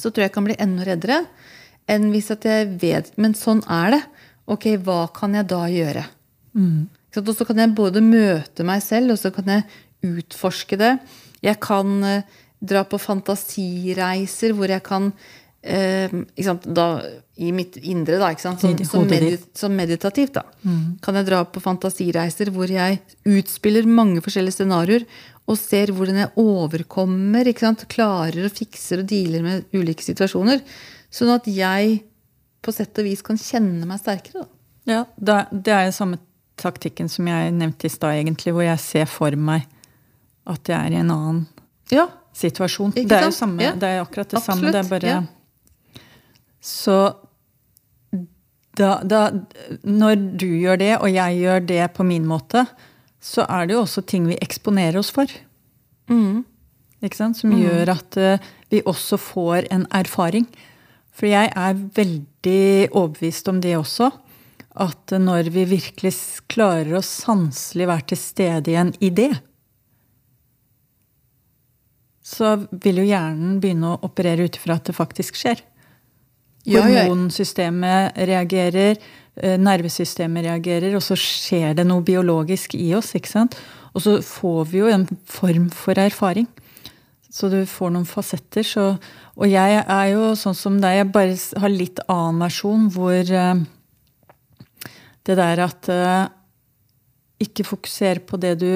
så 0.00 0.10
tror 0.10 0.24
jeg 0.24 0.30
jeg 0.30 0.36
kan 0.36 0.48
bli 0.48 0.58
enda 0.60 0.86
reddere 0.88 1.20
enn 1.90 2.08
hvis 2.12 2.30
at 2.32 2.44
jeg 2.46 2.68
vet 2.80 3.08
Men 3.18 3.34
sånn 3.34 3.62
er 3.70 3.96
det. 3.96 4.00
Ok, 4.50 4.66
hva 4.84 5.04
kan 5.14 5.34
jeg 5.36 5.48
da 5.50 5.64
gjøre? 5.70 6.04
Mm. 6.58 6.88
Og 7.20 7.32
så 7.36 7.46
kan 7.46 7.58
jeg 7.62 7.74
både 7.78 8.02
møte 8.02 8.66
meg 8.66 8.82
selv, 8.82 9.14
og 9.14 9.20
så 9.20 9.32
kan 9.34 9.48
jeg 9.50 9.66
utforske 10.06 10.78
det. 10.80 10.92
Jeg 11.44 11.58
kan 11.62 11.92
eh, 12.06 12.38
dra 12.60 12.84
på 12.88 12.98
fantasireiser 13.00 14.54
hvor 14.56 14.70
jeg 14.70 14.82
kan 14.86 15.10
sant? 15.62 16.64
Da, 16.74 16.86
I 17.36 17.50
mitt 17.52 17.76
indre, 17.76 18.18
da? 18.20 18.30
Som, 18.40 18.56
som, 18.58 18.72
hodet 18.72 19.10
medi 19.10 19.38
som 19.54 19.74
meditativt. 19.76 20.34
da. 20.34 20.44
Kan 21.02 21.18
jeg 21.20 21.26
dra 21.28 21.42
på 21.44 21.60
fantasireiser 21.60 22.50
hvor 22.54 22.70
jeg 22.70 23.00
utspiller 23.28 23.86
mange 23.88 24.22
forskjellige 24.24 24.60
scenarioer 24.60 25.04
og 25.50 25.58
ser 25.58 25.90
hvordan 25.92 26.20
jeg 26.22 26.30
overkommer, 26.38 27.48
klarer 27.90 28.44
og 28.46 28.54
fikser 28.54 29.02
og 29.02 29.08
dealer 29.10 29.42
med 29.42 29.64
ulike 29.74 30.04
situasjoner. 30.04 30.60
Sånn 31.10 31.32
at 31.34 31.48
jeg 31.50 32.04
på 32.62 32.72
sett 32.76 32.96
og 33.00 33.06
vis 33.08 33.22
kan 33.24 33.38
kjenne 33.40 33.86
meg 33.88 33.98
sterkere. 34.02 34.44
da. 34.44 34.48
Ja, 34.90 35.04
det 35.16 35.72
er 35.72 35.86
jo 35.88 35.92
samme 35.96 36.18
taktikken 36.60 37.08
som 37.08 37.26
jeg 37.28 37.52
nevnte 37.56 37.88
i 37.88 37.92
stad, 37.92 38.18
egentlig, 38.20 38.52
hvor 38.52 38.64
jeg 38.66 38.80
ser 38.82 39.08
for 39.08 39.32
meg 39.36 39.66
at 40.50 40.68
jeg 40.68 40.76
er 40.76 40.96
i 40.96 41.00
en 41.00 41.10
annen 41.14 41.42
Ja, 41.90 42.06
situasjon. 42.36 42.92
Det 42.94 43.10
er 43.10 43.26
jo 43.28 43.34
samme, 43.34 43.62
Ja. 43.62 43.72
det 43.74 43.88
er 43.88 44.00
akkurat 44.04 44.28
det 44.28 44.42
samme. 44.42 44.70
Det 44.70 44.84
er 44.84 44.88
bare 44.88 45.08
ja. 45.08 45.20
Så 46.60 46.96
da, 48.78 49.00
da 49.02 49.30
Når 49.82 50.14
du 50.40 50.46
gjør 50.46 50.78
det, 50.80 50.94
og 51.00 51.10
jeg 51.12 51.40
gjør 51.42 51.66
det 51.66 51.82
på 51.96 52.06
min 52.06 52.26
måte, 52.28 52.64
så 53.20 53.44
er 53.48 53.66
det 53.66 53.76
jo 53.76 53.82
også 53.84 54.04
ting 54.08 54.28
vi 54.28 54.38
eksponerer 54.40 55.00
oss 55.00 55.10
for. 55.12 55.28
Mm. 56.08 56.44
Ikke 57.04 57.18
sant? 57.18 57.36
Som 57.40 57.52
gjør 57.56 57.92
at 57.92 58.16
uh, 58.20 58.48
vi 58.72 58.80
også 58.88 59.18
får 59.20 59.68
en 59.74 59.86
erfaring. 59.96 60.46
For 61.12 61.28
jeg 61.28 61.50
er 61.52 61.76
veldig 61.96 62.90
overbevist 62.94 63.50
om 63.52 63.60
det 63.60 63.76
også. 63.76 64.10
At 64.80 65.12
når 65.12 65.50
vi 65.52 65.66
virkelig 65.68 66.14
klarer 66.48 66.96
å 66.96 67.04
sanselig 67.04 67.88
være 67.90 68.12
til 68.12 68.20
stede 68.20 68.72
i 68.72 68.78
en 68.80 68.92
idé, 69.02 69.28
så 72.30 72.54
vil 72.70 73.02
jo 73.02 73.08
hjernen 73.08 73.58
begynne 73.60 73.90
å 73.90 74.00
operere 74.06 74.46
ut 74.46 74.56
ifra 74.56 74.78
at 74.78 74.86
det 74.86 74.96
faktisk 74.96 75.40
skjer. 75.40 75.60
Hormonsystemet 76.68 78.16
reagerer, 78.28 78.98
eh, 79.36 79.56
nervesystemet 79.56 80.44
reagerer, 80.44 80.94
og 80.94 81.02
så 81.02 81.16
skjer 81.16 81.74
det 81.74 81.86
noe 81.86 82.04
biologisk 82.04 82.74
i 82.74 82.92
oss. 82.94 83.14
ikke 83.14 83.28
sant? 83.28 83.56
Og 83.94 84.02
så 84.02 84.20
får 84.22 84.64
vi 84.70 84.78
jo 84.78 84.86
en 84.86 85.06
form 85.24 85.70
for 85.70 85.94
erfaring. 85.94 86.46
Så 87.30 87.48
du 87.48 87.64
får 87.66 87.90
noen 87.90 88.06
fasetter. 88.06 88.62
Så, 88.62 88.98
og 89.36 89.46
jeg 89.48 89.84
er 89.86 90.06
jo 90.12 90.34
sånn 90.34 90.54
som 90.54 90.80
deg, 90.80 90.96
jeg 90.96 91.12
bare 91.12 91.36
har 91.62 91.70
litt 91.70 92.00
annen 92.08 92.40
versjon 92.42 92.90
hvor 92.90 93.14
eh, 93.14 93.54
det 95.24 95.36
der 95.36 95.62
at 95.64 95.88
eh, 95.88 96.28
ikke 97.40 97.64
fokuser 97.64 98.20
på 98.20 98.36
det 98.36 98.58
du 98.60 98.72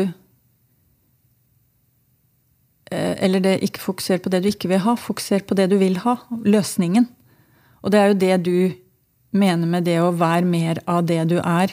Eller 2.94 3.40
det 3.40 3.64
ikke 3.64 3.80
fokuser 3.80 4.20
på 4.22 4.30
det 4.30 4.42
du 4.44 4.48
ikke 4.52 4.68
vil 4.68 4.78
ha, 4.78 4.92
fokuser 4.94 5.40
på 5.42 5.56
det 5.58 5.64
du 5.72 5.78
vil 5.80 5.96
ha. 6.04 6.12
Løsningen. 6.44 7.08
Og 7.84 7.92
det 7.92 8.00
er 8.00 8.10
jo 8.10 8.18
det 8.24 8.36
du 8.46 8.56
mener 9.36 9.68
med 9.68 9.84
det 9.84 9.98
å 10.00 10.12
være 10.16 10.46
mer 10.48 10.80
av 10.88 11.04
det 11.06 11.20
du 11.28 11.36
er, 11.40 11.72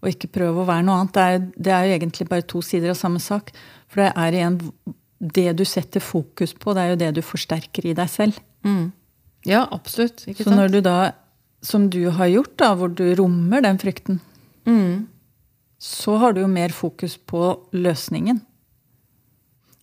og 0.00 0.08
ikke 0.12 0.30
prøve 0.32 0.62
å 0.62 0.68
være 0.68 0.84
noe 0.86 0.98
annet. 1.00 1.12
Det 1.16 1.22
er, 1.22 1.42
det 1.56 1.72
er 1.76 1.86
jo 1.88 1.96
egentlig 1.98 2.26
bare 2.30 2.46
to 2.48 2.60
sider 2.64 2.92
av 2.92 2.98
samme 3.00 3.20
sak. 3.20 3.50
For 3.90 4.02
det 4.04 4.10
er 4.16 4.36
igjen 4.36 4.58
det 5.20 5.46
du 5.58 5.64
setter 5.68 6.00
fokus 6.00 6.54
på, 6.56 6.72
det 6.76 6.82
er 6.84 6.92
jo 6.94 7.00
det 7.02 7.10
du 7.18 7.22
forsterker 7.24 7.88
i 7.90 7.96
deg 7.96 8.08
selv. 8.08 8.38
Ja, 9.48 9.66
absolutt. 9.72 10.26
Ikke 10.28 10.44
Så 10.44 10.52
når 10.56 10.72
du 10.72 10.80
da, 10.84 11.12
som 11.64 11.88
du 11.92 12.02
har 12.16 12.28
gjort, 12.32 12.54
da, 12.60 12.74
hvor 12.76 12.92
du 12.92 13.06
rommer 13.18 13.64
den 13.64 13.80
frykten, 13.80 14.20
Mm. 14.68 15.06
så 15.80 16.18
har 16.20 16.34
du 16.36 16.42
jo 16.42 16.48
mer 16.52 16.68
fokus 16.68 17.16
på 17.16 17.40
løsningen. 17.72 18.42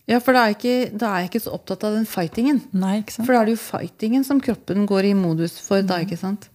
Ja, 0.08 0.18
for 0.24 0.32
da 0.32 0.46
er, 0.46 0.54
jeg 0.54 0.58
ikke, 0.58 0.98
da 1.02 1.08
er 1.12 1.24
jeg 1.24 1.28
ikke 1.32 1.42
så 1.44 1.52
opptatt 1.52 1.82
av 1.84 1.92
den 1.98 2.06
fightingen. 2.08 2.62
Nei, 2.72 2.94
ikke 3.02 3.12
sant? 3.18 3.26
For 3.28 3.36
da 3.36 3.42
er 3.42 3.50
det 3.50 3.56
jo 3.58 3.60
fightingen 3.60 4.24
som 4.24 4.38
kroppen 4.40 4.86
går 4.88 5.10
i 5.10 5.16
modus 5.18 5.58
for 5.60 5.84
da, 5.84 5.98
ikke 6.04 6.16
sant? 6.16 6.46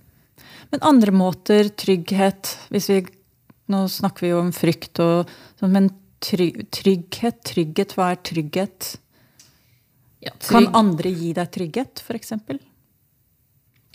Men 0.74 0.82
andre 0.90 1.14
måter, 1.14 1.70
trygghet 1.78 2.56
hvis 2.74 2.90
vi, 2.90 3.04
Nå 3.72 3.86
snakker 3.88 4.26
vi 4.26 4.30
jo 4.34 4.40
om 4.42 4.50
frykt 4.52 5.00
og 5.00 5.30
sånn, 5.62 5.72
men 5.72 5.86
try- 6.20 6.66
trygghet, 6.76 7.38
trygghet, 7.48 7.94
hva 7.96 8.10
er 8.12 8.18
trygghet? 8.28 8.90
Kan 10.50 10.68
andre 10.76 11.12
gi 11.16 11.30
deg 11.38 11.48
trygghet, 11.56 12.02
f.eks.? 12.04 12.34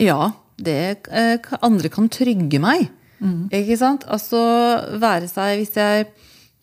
Ja, 0.01 0.31
det 0.57 0.79
eh, 1.11 1.51
andre 1.61 1.91
kan 1.93 2.09
trygge 2.13 2.61
meg. 2.63 2.89
Ikke 3.53 3.77
sant? 3.81 4.05
Altså 4.09 4.39
være 5.03 5.27
seg 5.29 5.59
hvis 5.61 5.75
jeg 5.75 6.07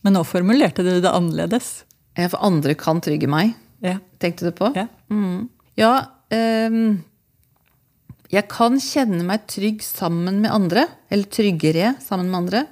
Men 0.08 0.14
nå 0.16 0.22
formulerte 0.24 0.86
du 0.86 0.94
det 1.04 1.12
annerledes. 1.12 1.84
Ja, 2.16 2.30
For 2.32 2.40
andre 2.46 2.76
kan 2.80 3.02
trygge 3.04 3.28
meg. 3.28 3.54
Ja. 3.84 3.98
Tenkte 4.20 4.48
du 4.50 4.56
på? 4.56 4.72
ja. 4.76 4.88
Ja, 5.76 5.92
um, 6.32 7.04
jeg 8.32 8.48
kan 8.52 8.80
kjenne 8.82 9.26
meg 9.28 9.46
trygg 9.52 9.84
sammen 9.84 10.40
med 10.44 10.54
andre. 10.56 10.88
Eller 11.12 11.28
tryggere 11.32 11.96
sammen 12.04 12.32
med 12.32 12.40
andre. 12.40 12.66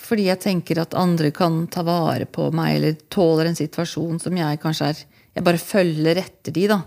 Fordi 0.00 0.26
jeg 0.26 0.42
tenker 0.42 0.80
at 0.82 0.96
andre 0.98 1.30
kan 1.34 1.66
ta 1.72 1.84
vare 1.86 2.26
på 2.26 2.48
meg 2.56 2.78
eller 2.78 2.96
tåler 3.12 3.50
en 3.50 3.58
situasjon 3.58 4.18
som 4.22 4.36
jeg 4.36 4.60
kanskje 4.62 4.88
er 4.90 5.02
Jeg 5.36 5.44
bare 5.44 5.60
følger 5.60 6.18
etter 6.22 6.52
de, 6.56 6.64
da. 6.72 6.80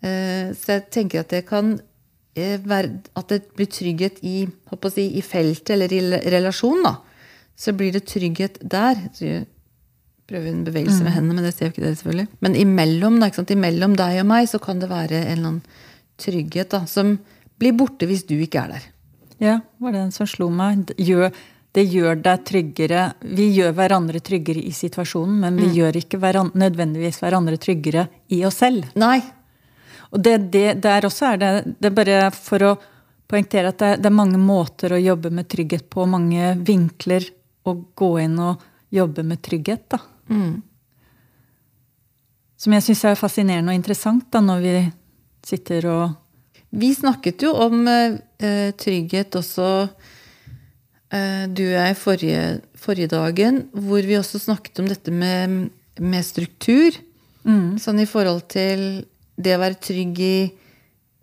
Eh, 0.00 0.52
Så 0.54 0.78
jeg 0.78 0.86
tenker 0.94 1.20
at 1.20 1.34
det 1.34 1.42
kan 1.46 1.74
eh, 2.36 2.58
være 2.62 3.02
At 3.18 3.28
det 3.28 3.42
blir 3.56 3.66
trygghet 3.66 4.22
i, 4.22 4.46
si, 4.94 5.08
i 5.18 5.22
feltet 5.22 5.74
eller 5.76 5.92
i 5.92 6.00
relasjonen 6.00 6.32
relasjon, 6.38 6.82
da. 6.86 6.94
Så 7.56 7.72
blir 7.76 7.92
det 7.92 8.06
trygghet 8.06 8.58
der. 8.62 8.96
Så 9.12 9.44
prøver 10.30 10.50
en 10.50 10.64
bevegelse 10.64 11.04
med 11.04 11.12
hendene, 11.14 11.36
men 11.38 11.46
det 11.46 11.52
ser 11.54 11.68
jo 11.68 11.74
ikke 11.74 11.84
dere 11.84 11.98
selvfølgelig. 11.98 12.28
Men 12.44 12.56
imellom, 12.56 13.18
da, 13.20 13.28
ikke 13.28 13.42
sant? 13.42 13.54
imellom 13.54 13.96
deg 13.98 14.20
og 14.22 14.28
meg 14.30 14.48
så 14.50 14.60
kan 14.62 14.80
det 14.80 14.88
være 14.92 15.20
en 15.20 15.32
eller 15.34 15.50
annen 15.50 15.82
trygghet 16.20 16.70
da, 16.72 16.84
som 16.88 17.16
blir 17.60 17.74
borte 17.76 18.08
hvis 18.08 18.24
du 18.28 18.36
ikke 18.38 18.62
er 18.62 18.76
der. 18.76 18.86
Ja, 19.42 19.58
var 19.82 19.92
det 19.92 20.00
den 20.00 20.14
som 20.14 20.28
slo 20.30 20.48
meg. 20.54 20.94
Gjør, 20.96 21.28
det 21.74 21.84
gjør 21.90 22.20
deg 22.24 22.44
tryggere. 22.48 23.04
Vi 23.36 23.50
gjør 23.56 23.74
hverandre 23.76 24.22
tryggere 24.24 24.62
i 24.62 24.72
situasjonen, 24.74 25.40
men 25.42 25.58
vi 25.60 25.72
gjør 25.80 25.98
ikke 26.00 26.20
hverandre, 26.22 26.60
nødvendigvis 26.64 27.20
hverandre 27.22 27.58
tryggere 27.60 28.06
i 28.32 28.44
oss 28.46 28.62
selv. 28.62 28.86
Nei. 29.00 29.18
Og 30.14 30.22
det, 30.22 30.36
det, 30.54 30.66
der 30.84 31.08
også 31.08 31.32
er 31.32 31.40
det, 31.42 31.52
det 31.82 31.90
er 31.90 31.96
bare 31.98 32.18
for 32.36 32.68
å 32.70 32.74
poengtere 33.28 33.72
at 33.72 33.82
det, 33.82 33.92
det 34.04 34.10
er 34.10 34.14
mange 34.14 34.38
måter 34.38 34.94
å 34.94 35.02
jobbe 35.02 35.32
med 35.34 35.48
trygghet 35.50 35.88
på, 35.90 36.06
mange 36.06 36.54
vinkler 36.62 37.26
å 37.66 37.74
gå 37.96 38.10
inn 38.22 38.38
og 38.38 38.62
jobbe 38.94 39.24
med 39.26 39.42
trygghet, 39.42 39.88
da. 39.90 39.98
Som 42.64 42.76
jeg 42.76 42.86
syns 42.86 43.04
er 43.04 43.18
fascinerende 43.20 43.74
og 43.74 43.78
interessant 43.78 44.28
da, 44.32 44.40
når 44.40 44.62
vi 44.64 44.76
sitter 45.44 45.88
og 45.92 46.20
Vi 46.74 46.88
snakket 46.90 47.44
jo 47.44 47.52
om 47.54 47.86
eh, 47.86 48.72
trygghet 48.74 49.36
også, 49.38 49.66
eh, 51.14 51.44
du 51.46 51.62
og 51.68 51.76
jeg, 51.76 51.96
forrige, 52.00 52.40
forrige 52.74 53.12
dagen, 53.12 53.60
hvor 53.70 54.02
vi 54.02 54.16
også 54.18 54.40
snakket 54.42 54.80
om 54.82 54.88
dette 54.90 55.14
med, 55.14 55.70
med 56.00 56.26
struktur. 56.26 56.96
Sånn 57.78 58.00
i 58.02 58.08
forhold 58.10 58.42
til 58.50 59.04
det 59.36 59.54
å 59.54 59.60
være 59.62 59.78
trygg 59.82 60.18
i 60.18 60.36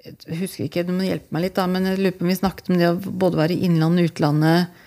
Jeg 0.02 0.40
husker 0.40 0.66
ikke, 0.66 0.86
du 0.88 0.96
må 0.96 1.04
hjelpe 1.06 1.36
meg 1.36 1.50
litt, 1.50 1.58
da, 1.60 1.68
men 1.70 1.86
jeg 1.86 2.00
lurer 2.00 2.16
på 2.16 2.24
om 2.26 2.32
vi 2.32 2.40
snakket 2.40 2.72
om 2.72 2.80
det 2.80 2.88
å 2.90 2.96
både 2.98 3.38
være 3.38 3.54
i 3.58 3.68
innlandet 3.68 4.08
og 4.08 4.14
utlandet. 4.14 4.80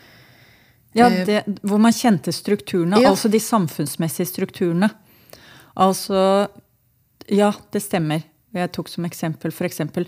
Ja, 0.95 1.09
det, 1.11 1.41
hvor 1.63 1.81
man 1.83 1.93
kjente 1.93 2.31
strukturene, 2.33 3.01
Ja. 3.03 3.11
altså 3.11 3.29
de 3.31 3.41
samfunnsmessige 3.43 4.27
strukturene. 4.31 4.91
Altså 5.77 6.49
Ja, 7.29 7.53
det 7.73 7.81
stemmer. 7.83 8.23
Jeg 8.55 8.71
tok 8.73 8.89
som 8.93 9.05
eksempel 9.09 9.51
f.eks. 9.51 9.79
Det 9.79 10.07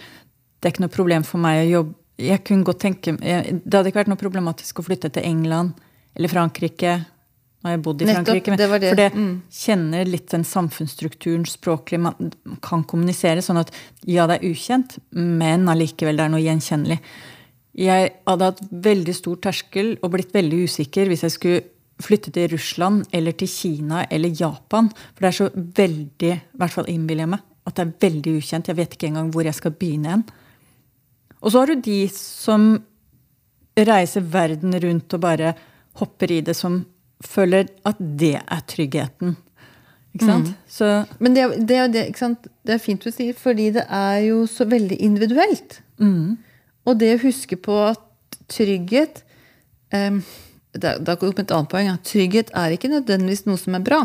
er 0.62 0.70
ikke 0.70 0.85
noe 0.85 0.92
problem 0.92 1.25
for 1.25 1.38
meg 1.42 1.64
å 1.66 1.70
jobbe 1.70 1.94
jeg 2.18 2.44
kunne 2.49 2.64
godt 2.64 2.79
tenke, 2.81 3.12
jeg, 3.20 3.61
Det 3.64 3.75
hadde 3.77 3.90
ikke 3.90 3.99
vært 4.01 4.09
noe 4.09 4.16
problematisk 4.20 4.79
å 4.81 4.85
flytte 4.87 5.11
til 5.12 5.22
England 5.29 5.75
eller 6.16 6.29
Frankrike. 6.33 6.94
Nå 7.61 7.68
har 7.68 7.75
jeg 7.75 7.83
bodd 7.85 8.01
i 8.01 8.07
Nettopp, 8.07 8.25
Frankrike, 8.31 8.49
men 8.49 8.57
det 8.57 8.81
det. 8.81 8.88
for 8.88 8.96
det 8.96 9.12
Mm. 9.12 9.42
kjenner 9.53 10.05
litt 10.09 10.31
den 10.31 10.44
samfunnsstrukturen 10.44 11.44
språklig. 11.44 12.01
Man 12.01 12.33
kan 12.62 12.85
kommunisere 12.85 13.42
sånn 13.44 13.59
at 13.61 13.70
ja, 14.07 14.27
det 14.27 14.40
er 14.42 14.49
ukjent, 14.49 14.99
men 15.12 15.66
allikevel 15.68 16.16
det 16.16 16.25
er 16.25 16.29
noe 16.31 16.40
gjenkjennelig. 16.40 17.01
Jeg 17.76 18.12
hadde 18.24 18.48
hatt 18.50 18.62
veldig 18.70 19.14
stor 19.16 19.40
terskel 19.44 19.96
og 20.00 20.14
blitt 20.14 20.32
veldig 20.34 20.62
usikker 20.64 21.10
hvis 21.10 21.26
jeg 21.26 21.34
skulle 21.34 21.64
flytte 22.00 22.32
til 22.32 22.50
Russland 22.52 23.04
eller 23.16 23.36
til 23.36 23.48
Kina 23.48 24.04
eller 24.12 24.32
Japan. 24.32 24.88
For 25.12 25.24
det 25.24 25.28
er 25.28 25.36
så 25.36 25.50
veldig, 25.54 26.32
i 26.32 26.60
hvert 26.60 26.72
fall 26.72 26.90
innbiller 26.92 27.26
jeg 27.26 27.32
meg, 27.34 27.46
at 27.66 27.76
det 27.76 27.84
er 27.84 27.94
veldig 28.06 28.34
ukjent. 28.40 28.70
Jeg 28.70 28.78
vet 28.80 28.96
ikke 28.96 29.10
engang 29.10 29.30
hvor 29.34 29.48
jeg 29.48 29.58
skal 29.58 29.76
begynne 29.76 30.12
hen. 30.12 30.26
Og 31.42 31.52
så 31.52 31.62
har 31.62 31.72
du 31.72 31.84
de 31.84 32.00
som 32.12 32.68
reiser 33.76 34.24
verden 34.32 34.76
rundt 34.82 35.16
og 35.16 35.24
bare 35.24 35.52
hopper 36.00 36.32
i 36.32 36.40
det, 36.44 36.56
som 36.56 36.80
føler 37.24 37.68
at 37.88 38.00
det 38.00 38.38
er 38.40 38.64
tryggheten. 38.68 39.36
Ikke 40.16 40.28
sant? 40.30 40.52
Så 40.68 41.04
Men 41.20 41.36
det, 41.36 41.44
det, 41.68 41.80
det, 41.92 42.06
ikke 42.08 42.24
sant? 42.24 42.48
det 42.64 42.76
er 42.76 42.80
fint 42.80 43.04
du 43.04 43.12
sier, 43.12 43.36
fordi 43.36 43.68
det 43.76 43.84
er 43.84 44.22
jo 44.30 44.46
så 44.48 44.64
veldig 44.68 44.96
individuelt. 44.96 45.80
Og 46.87 46.99
det 47.01 47.14
å 47.16 47.22
huske 47.27 47.57
på 47.59 47.77
at 47.90 48.03
trygghet 48.53 49.22
um, 49.94 50.20
Da 50.77 50.96
da 51.03 51.14
kommer 51.16 51.40
et 51.42 51.51
annet 51.55 51.70
poeng. 51.72 51.87
Ja. 51.88 51.96
trygghet 52.05 52.51
er 52.55 52.75
ikke 52.77 52.90
nødvendigvis 52.92 53.46
noe 53.49 53.59
som 53.59 53.75
er 53.79 53.85
bra. 53.87 54.01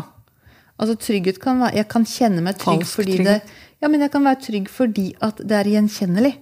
Altså 0.79 0.95
trygghet 0.97 1.37
kan 1.43 1.59
være, 1.61 1.75
Jeg 1.75 1.87
kan 1.91 2.05
kjenne 2.05 2.41
meg 2.41 2.55
trygg 2.57 2.81
Falsk 2.85 2.95
fordi 3.01 3.17
trygghet. 3.19 3.43
det 3.43 3.67
Ja, 3.81 3.87
men 3.89 4.01
jeg 4.01 4.11
kan 4.13 4.23
være 4.23 4.39
trygg 4.41 4.69
fordi 4.69 5.07
at 5.21 5.37
det 5.37 5.51
er 5.57 5.69
gjenkjennelig. 5.75 6.35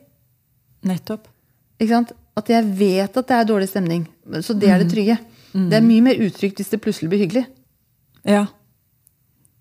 nettopp. 0.86 1.28
Ikke 1.80 1.89
sant? 1.95 2.12
At 2.38 2.47
jeg 2.49 2.63
vet 2.80 3.17
at 3.17 3.28
det 3.28 3.36
er 3.36 3.43
dårlig 3.47 3.67
stemning. 3.69 4.08
Så 4.43 4.54
det 4.60 4.69
er 4.69 4.80
det 4.84 4.91
trygge. 4.91 5.17
Det 5.54 5.73
er 5.75 5.82
mye 5.84 6.02
mer 6.02 6.15
utrygt 6.23 6.60
hvis 6.60 6.69
det 6.69 6.80
plutselig 6.84 7.10
blir 7.10 7.19
hyggelig. 7.25 7.45
Ja. 8.28 8.45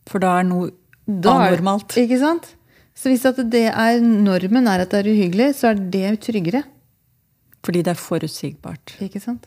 For 0.07 0.19
da 0.23 0.38
er 0.41 0.45
noe 0.45 0.71
Da 1.09 1.33
anormalt. 1.49 1.95
Ikke 1.97 2.19
sant? 2.21 2.51
Så 2.99 3.13
hvis 3.13 3.27
at 3.29 3.39
det 3.53 3.69
er 3.71 4.01
normen 4.03 4.67
er 4.67 4.83
at 4.83 4.91
det 4.91 5.05
er 5.05 5.13
uhyggelig, 5.13 5.53
så 5.61 5.71
er 5.71 5.83
det 5.93 6.19
tryggere. 6.27 6.65
Fordi 7.65 7.83
det 7.87 7.93
er 7.93 8.01
forutsigbart. 8.01 8.97
Ikke 9.05 9.23
sant? 9.23 9.47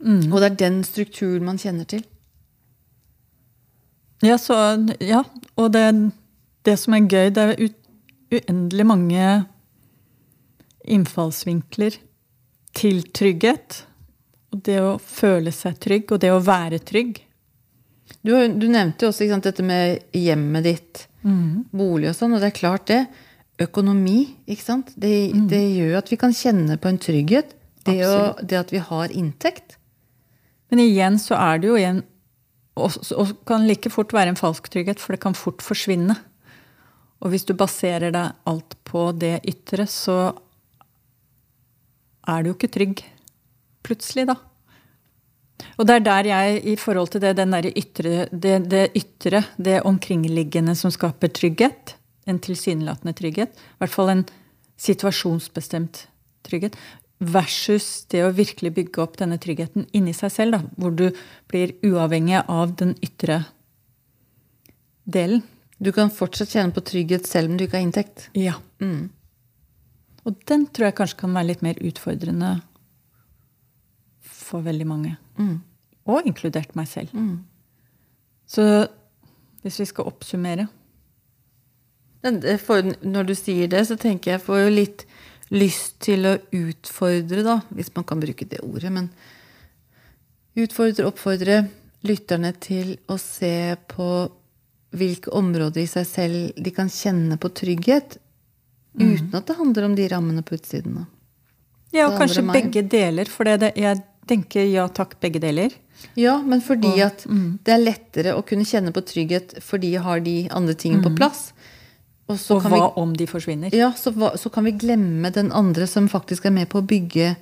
Og 0.00 0.38
det 0.40 0.48
er 0.48 0.60
den 0.60 0.82
strukturen 0.84 1.44
man 1.44 1.60
kjenner 1.60 1.88
til. 1.88 2.04
Ja, 4.24 4.38
så, 4.40 4.56
ja. 5.04 5.22
og 5.56 5.72
det, 5.74 5.84
det 6.64 6.78
som 6.80 6.96
er 6.96 7.08
gøy, 7.08 7.28
det 7.36 7.42
er 7.42 7.60
ut, 7.60 7.76
uendelig 8.32 8.86
mange 8.88 9.26
innfallsvinkler 10.86 11.98
til 12.76 13.04
trygghet. 13.16 13.82
Og 14.54 14.62
det 14.64 14.78
å 14.80 14.96
føle 15.02 15.52
seg 15.52 15.76
trygg, 15.82 16.12
og 16.14 16.22
det 16.24 16.32
å 16.32 16.42
være 16.44 16.80
trygg. 16.88 17.20
Du, 18.22 18.32
du 18.32 18.66
nevnte 18.70 19.04
jo 19.04 19.10
også 19.10 19.26
ikke 19.26 19.36
sant, 19.36 19.48
dette 19.48 19.66
med 19.66 20.16
hjemmet 20.16 20.66
ditt, 20.66 21.06
bolig 21.74 22.10
og 22.12 22.18
sånn, 22.18 22.36
og 22.36 22.42
det 22.42 22.52
er 22.52 22.58
klart 22.58 22.86
det. 22.90 23.00
Økonomi, 23.62 24.18
ikke 24.46 24.62
sant. 24.62 24.92
Det, 25.00 25.12
det 25.50 25.62
gjør 25.62 25.94
jo 25.94 26.00
at 26.02 26.12
vi 26.12 26.18
kan 26.20 26.34
kjenne 26.36 26.76
på 26.78 26.90
en 26.92 27.00
trygghet. 27.00 27.56
Det, 27.86 28.00
å, 28.04 28.34
det 28.42 28.58
at 28.58 28.72
vi 28.74 28.82
har 28.82 29.14
inntekt. 29.14 29.76
Men 30.70 30.82
igjen 30.82 31.18
så 31.22 31.38
er 31.38 31.62
det 31.62 31.70
jo 31.70 31.76
igjen 31.78 32.02
og, 32.76 32.96
og 33.16 33.30
kan 33.48 33.64
like 33.64 33.88
fort 33.88 34.12
være 34.12 34.34
en 34.34 34.38
falsk 34.38 34.66
trygghet, 34.68 35.00
for 35.00 35.14
det 35.14 35.22
kan 35.22 35.36
fort 35.38 35.62
forsvinne. 35.64 36.18
Og 37.24 37.32
hvis 37.32 37.46
du 37.48 37.54
baserer 37.56 38.12
deg 38.12 38.34
alt 38.44 38.74
på 38.74 38.86
på 38.86 39.10
det 39.18 39.40
ytre, 39.48 39.86
så 39.90 40.30
er 42.26 42.42
du 42.42 42.50
jo 42.50 42.56
ikke 42.56 42.72
trygg 42.72 43.02
plutselig, 43.86 44.26
da. 44.30 44.36
Og 45.76 45.88
det 45.88 45.94
er 45.96 46.04
der 46.04 46.28
jeg, 46.30 46.58
i 46.64 46.74
forhold 46.76 47.12
til 47.12 47.22
det, 47.24 47.36
ytre, 47.76 48.26
det, 48.32 48.56
det 48.70 48.90
ytre, 48.96 49.44
det 49.56 49.80
omkringliggende 49.88 50.74
som 50.76 50.92
skaper 50.92 51.32
trygghet, 51.32 51.96
en 52.26 52.38
tilsynelatende 52.42 53.14
trygghet, 53.16 53.56
i 53.56 53.80
hvert 53.80 53.92
fall 53.92 54.12
en 54.12 54.24
situasjonsbestemt 54.76 56.06
trygghet, 56.44 56.76
versus 57.18 58.04
det 58.12 58.22
å 58.26 58.32
virkelig 58.36 58.74
bygge 58.76 59.00
opp 59.00 59.16
denne 59.16 59.38
tryggheten 59.40 59.86
inni 59.96 60.12
seg 60.16 60.32
selv, 60.32 60.56
da, 60.56 60.72
hvor 60.76 60.92
du 60.92 61.06
blir 61.48 61.72
uavhengig 61.86 62.42
av 62.44 62.74
den 62.76 62.92
ytre 63.04 63.44
delen. 65.04 65.44
Du 65.78 65.92
kan 65.92 66.12
fortsatt 66.12 66.52
kjenne 66.52 66.76
på 66.76 66.84
trygghet 66.84 67.28
selv 67.28 67.52
om 67.52 67.56
du 67.56 67.66
ikke 67.66 67.78
har 67.78 67.84
inntekt. 67.84 68.28
Ja. 68.36 68.56
Mm. 68.80 69.08
Og 70.26 70.40
den 70.48 70.66
tror 70.72 70.88
jeg 70.88 70.98
kanskje 70.98 71.20
kan 71.20 71.36
være 71.36 71.52
litt 71.52 71.62
mer 71.64 71.80
utfordrende 71.84 72.56
for 74.26 74.64
veldig 74.64 74.88
mange. 74.88 75.16
Mm. 75.38 75.60
Og 76.06 76.28
inkludert 76.28 76.74
meg 76.78 76.88
selv. 76.90 77.12
Mm. 77.14 77.44
Så 78.46 78.64
hvis 79.64 79.80
vi 79.82 79.88
skal 79.90 80.06
oppsummere 80.06 80.68
For 82.62 82.82
når 83.06 83.26
du 83.28 83.34
sier 83.38 83.68
det, 83.70 83.84
så 83.86 83.94
tenker 83.98 84.32
jeg 84.32 84.42
får 84.42 84.64
jo 84.64 84.70
litt 84.74 85.04
lyst 85.54 86.00
til 86.02 86.26
å 86.26 86.32
utfordre, 86.58 87.44
da, 87.46 87.60
hvis 87.70 87.92
man 87.94 88.06
kan 88.08 88.18
bruke 88.18 88.48
det 88.50 88.58
ordet. 88.66 88.90
Men 88.90 89.06
utfordre, 90.58 91.06
oppfordre 91.06 91.60
lytterne 92.06 92.50
til 92.58 92.96
å 93.06 93.18
se 93.20 93.76
på 93.92 94.08
hvilke 94.96 95.30
områder 95.38 95.84
i 95.84 95.90
seg 95.90 96.08
selv 96.08 96.58
de 96.58 96.72
kan 96.74 96.90
kjenne 96.90 97.38
på 97.38 97.52
trygghet. 97.54 98.18
Uten 98.96 99.34
at 99.36 99.46
det 99.46 99.58
handler 99.58 99.86
om 99.86 99.94
de 99.94 100.08
rammene 100.08 100.42
på 100.42 100.56
utsiden. 100.56 101.04
Ja, 101.94 102.08
og 102.08 102.18
kanskje 102.18 102.42
begge 102.48 102.82
deler, 102.90 103.28
for 103.30 103.46
det, 103.46 103.60
det, 103.62 103.72
jeg 103.78 104.00
tenker 104.28 104.66
ja 104.68 104.86
takk, 104.88 105.18
begge 105.22 105.40
deler. 105.42 105.74
Ja, 106.18 106.36
men 106.42 106.60
fordi 106.60 106.92
Og- 106.92 107.00
at 107.06 107.24
det 107.64 107.72
er 107.72 107.82
lettere 107.82 108.34
å 108.36 108.44
kunne 108.46 108.64
kjenne 108.68 108.92
på 108.92 109.02
trygghet 109.04 109.56
fordi 109.62 109.92
jeg 109.92 110.02
har 110.02 110.20
de 110.20 110.48
andre 110.50 110.74
tingene 110.74 111.02
på 111.02 111.14
plass. 111.16 111.52
Og 112.28 112.36
så 112.42 112.56
Og 112.56 112.62
kan 112.62 112.72
hva 112.72 112.78
vi 112.78 113.00
om 113.02 113.12
de 113.14 113.26
forsvinner? 113.26 113.72
Ja, 113.72 113.92
så, 113.92 114.10
så 114.36 114.50
kan 114.52 114.64
vi 114.64 114.72
glemme 114.72 115.30
den 115.32 115.52
andre 115.52 115.86
som 115.86 116.08
faktisk 116.08 116.46
er 116.46 116.50
med 116.50 116.68
på 116.68 116.82
å 116.82 116.86
bygge 116.86 117.36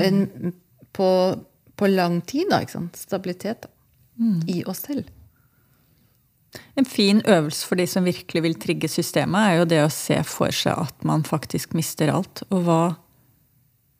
en, 0.00 0.54
på, 0.92 1.08
på 1.76 1.86
lang 1.90 2.20
tid, 2.22 2.48
da, 2.50 2.62
ikke 2.64 2.78
sant? 2.78 2.96
Stabilitet 2.96 3.66
da, 3.66 3.68
i 4.48 4.62
oss 4.64 4.86
selv. 4.86 5.04
En 6.76 6.84
fin 6.88 7.20
øvelse 7.22 7.66
for 7.68 7.76
de 7.78 7.86
som 7.86 8.04
virkelig 8.04 8.42
vil 8.42 8.56
trigge 8.58 8.88
systemet, 8.90 9.38
er 9.52 9.58
jo 9.60 9.68
det 9.70 9.82
å 9.84 9.90
se 9.92 10.16
for 10.26 10.50
seg 10.50 10.80
at 10.88 11.04
man 11.06 11.22
faktisk 11.22 11.76
mister 11.78 12.10
alt. 12.10 12.42
Og 12.50 12.64
hva, 12.66 12.80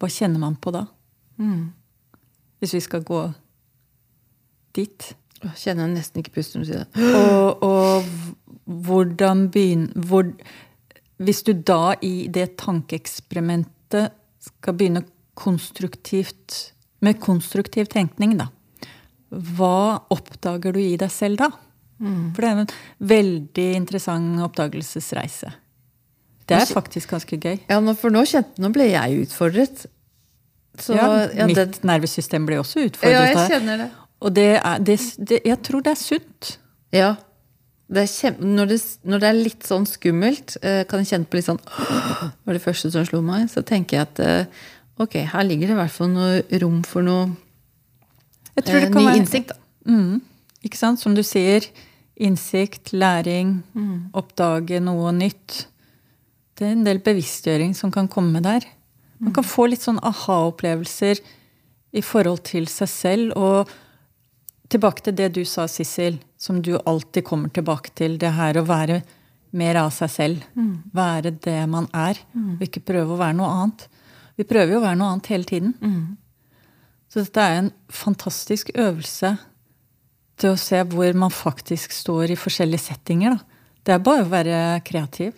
hva 0.01 0.09
kjenner 0.11 0.41
man 0.41 0.57
på 0.57 0.73
da? 0.75 0.87
Hvis 2.61 2.75
vi 2.77 2.83
skal 2.85 3.05
gå 3.07 3.23
dit. 4.77 5.13
Jeg 5.41 5.57
Kjenner 5.57 5.89
jeg 5.89 5.95
nesten 5.97 6.21
ikke 6.21 6.35
pusten 6.37 6.61
når 6.61 6.67
du 6.67 6.73
sier 6.73 6.85
det. 6.85 7.07
Og, 7.21 7.63
og 7.65 8.05
hvordan 8.85 9.47
begynne 9.51 10.05
hvor, 10.07 10.29
Hvis 11.21 11.43
du 11.43 11.53
da 11.53 11.97
i 12.05 12.29
det 12.33 12.55
tankeeksperimentet 12.61 14.13
skal 14.41 14.77
begynne 14.77 15.03
konstruktivt 15.41 16.75
med 17.01 17.21
konstruktiv 17.21 17.89
tenkning, 17.89 18.37
da. 18.37 18.51
Hva 19.31 20.01
oppdager 20.13 20.75
du 20.75 20.81
i 20.83 20.97
deg 21.01 21.13
selv 21.13 21.41
da? 21.41 21.51
For 22.01 22.41
det 22.41 22.49
er 22.49 22.61
en 22.63 22.71
veldig 23.11 23.67
interessant 23.77 24.41
oppdagelsesreise. 24.45 25.53
Det 26.49 26.57
er 26.57 26.67
faktisk 26.67 27.13
ganske 27.13 27.37
gøy. 27.37 27.59
Ja, 27.69 27.79
for 27.95 28.11
nå 28.11 28.25
kjente 28.27 28.63
Nå 28.63 28.73
ble 28.75 28.89
jeg 28.91 29.27
utfordret. 29.27 29.85
Så, 30.79 30.95
ja, 30.95 31.07
ja, 31.35 31.49
mitt 31.49 31.59
det, 31.59 31.83
nervesystem 31.87 32.47
blir 32.47 32.61
også 32.63 32.87
utfordret. 32.87 33.17
ja, 33.17 33.25
jeg 33.33 33.51
kjenner 33.57 33.83
det. 33.85 33.89
Og 34.21 34.37
det 34.37 34.49
er, 34.61 34.79
det, 34.85 34.97
det, 35.19 35.41
jeg 35.49 35.59
tror 35.67 35.83
det 35.85 35.93
er 35.95 36.01
sunt. 36.01 36.51
Ja. 36.95 37.11
Det 37.91 38.05
er 38.05 38.11
kjem, 38.11 38.37
når, 38.55 38.71
det, 38.71 38.79
når 39.03 39.23
det 39.23 39.29
er 39.29 39.39
litt 39.39 39.67
sånn 39.67 39.87
skummelt, 39.89 40.55
eh, 40.63 40.83
kan 40.87 41.03
jeg 41.03 41.11
kjenne 41.11 41.27
på 41.27 41.41
litt 41.41 41.49
sånn 41.49 41.59
var 42.47 42.55
det 42.55 42.63
første 42.63 42.93
som 42.95 43.07
slo 43.09 43.23
meg. 43.27 43.49
Så 43.51 43.65
tenker 43.67 43.99
jeg 43.99 44.07
at 44.07 44.21
eh, 44.23 44.67
ok, 45.03 45.17
her 45.33 45.47
ligger 45.49 45.71
det 45.71 45.75
i 45.75 45.81
hvert 45.81 45.97
fall 45.97 46.13
noe 46.13 46.61
rom 46.63 46.83
for 46.87 47.07
noe 47.07 47.31
Jeg 48.55 48.69
tror 48.69 48.79
eh, 48.79 48.85
det 48.85 48.93
kan 48.95 49.09
ny 49.09 49.17
innsikt. 49.19 49.55
Da. 49.55 49.91
Mm, 49.91 50.21
ikke 50.69 50.79
sant? 50.79 51.03
Som 51.03 51.17
du 51.19 51.25
sier, 51.27 51.67
innsikt, 52.21 52.93
læring, 52.93 53.57
oppdage 54.15 54.79
noe 54.85 55.11
nytt. 55.17 55.65
Det 56.55 56.69
er 56.69 56.77
en 56.77 56.87
del 56.87 57.01
bevisstgjøring 57.03 57.73
som 57.75 57.91
kan 57.95 58.11
komme 58.13 58.45
der. 58.45 58.69
Man 59.21 59.35
kan 59.37 59.45
få 59.45 59.67
litt 59.69 59.85
sånn 59.85 60.01
aha-opplevelser 60.01 61.21
i 61.93 62.03
forhold 62.03 62.43
til 62.49 62.69
seg 62.71 62.89
selv. 62.89 63.37
Og 63.37 63.71
tilbake 64.73 65.05
til 65.05 65.17
det 65.19 65.31
du 65.37 65.43
sa, 65.45 65.67
Sissel, 65.69 66.19
som 66.41 66.63
du 66.63 66.77
alltid 66.79 67.27
kommer 67.27 67.53
tilbake 67.53 67.93
til. 67.99 68.17
Det 68.19 68.33
her 68.37 68.57
å 68.61 68.67
være 68.69 69.03
mer 69.53 69.81
av 69.83 69.91
seg 69.93 70.11
selv. 70.15 70.47
Være 70.95 71.35
det 71.43 71.59
man 71.69 71.89
er, 71.93 72.19
og 72.57 72.63
ikke 72.65 72.85
prøve 72.87 73.15
å 73.15 73.21
være 73.21 73.37
noe 73.37 73.51
annet. 73.51 73.89
Vi 74.39 74.47
prøver 74.49 74.73
jo 74.73 74.81
å 74.81 74.87
være 74.87 74.97
noe 74.97 75.13
annet 75.13 75.31
hele 75.35 75.45
tiden. 75.45 75.75
Så 77.11 77.25
dette 77.25 77.43
er 77.43 77.57
en 77.59 77.73
fantastisk 77.91 78.71
øvelse 78.79 79.37
til 80.41 80.55
å 80.55 80.57
se 80.57 80.79
hvor 80.89 81.13
man 81.19 81.31
faktisk 81.35 81.93
står 81.93 82.31
i 82.31 82.39
forskjellige 82.39 82.87
settinger. 82.87 83.35
Da. 83.35 83.61
Det 83.85 83.93
er 83.95 84.05
bare 84.07 84.25
å 84.25 84.31
være 84.31 84.81
kreativ 84.87 85.35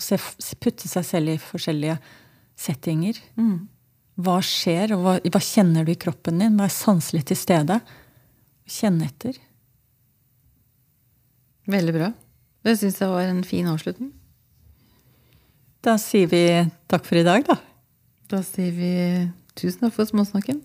og 0.00 0.56
putte 0.64 0.88
seg 0.88 1.04
selv 1.04 1.28
i 1.34 1.38
forskjellige 1.38 1.98
settinger. 2.60 3.18
Hva 4.20 4.38
skjer, 4.44 4.92
og 4.96 5.04
hva, 5.04 5.14
hva 5.32 5.40
kjenner 5.40 5.86
du 5.86 5.94
i 5.94 6.00
kroppen 6.00 6.42
din? 6.42 6.58
Vær 6.60 6.72
sanselig 6.72 7.24
til 7.30 7.38
stede. 7.40 7.80
Kjenne 8.70 9.08
etter. 9.08 9.38
Veldig 11.70 11.94
bra. 11.96 12.12
Det 12.66 12.76
syns 12.76 13.00
jeg 13.00 13.08
var 13.08 13.28
en 13.30 13.44
fin 13.46 13.68
avslutning. 13.70 14.12
Da 15.80 15.96
sier 15.96 16.28
vi 16.28 16.42
takk 16.92 17.06
for 17.08 17.16
i 17.16 17.24
dag, 17.24 17.46
da. 17.46 17.56
Da 18.28 18.42
sier 18.44 18.74
vi 18.76 18.92
tusen 19.56 19.86
takk 19.86 19.96
for 19.96 20.10
småsnakken. 20.10 20.60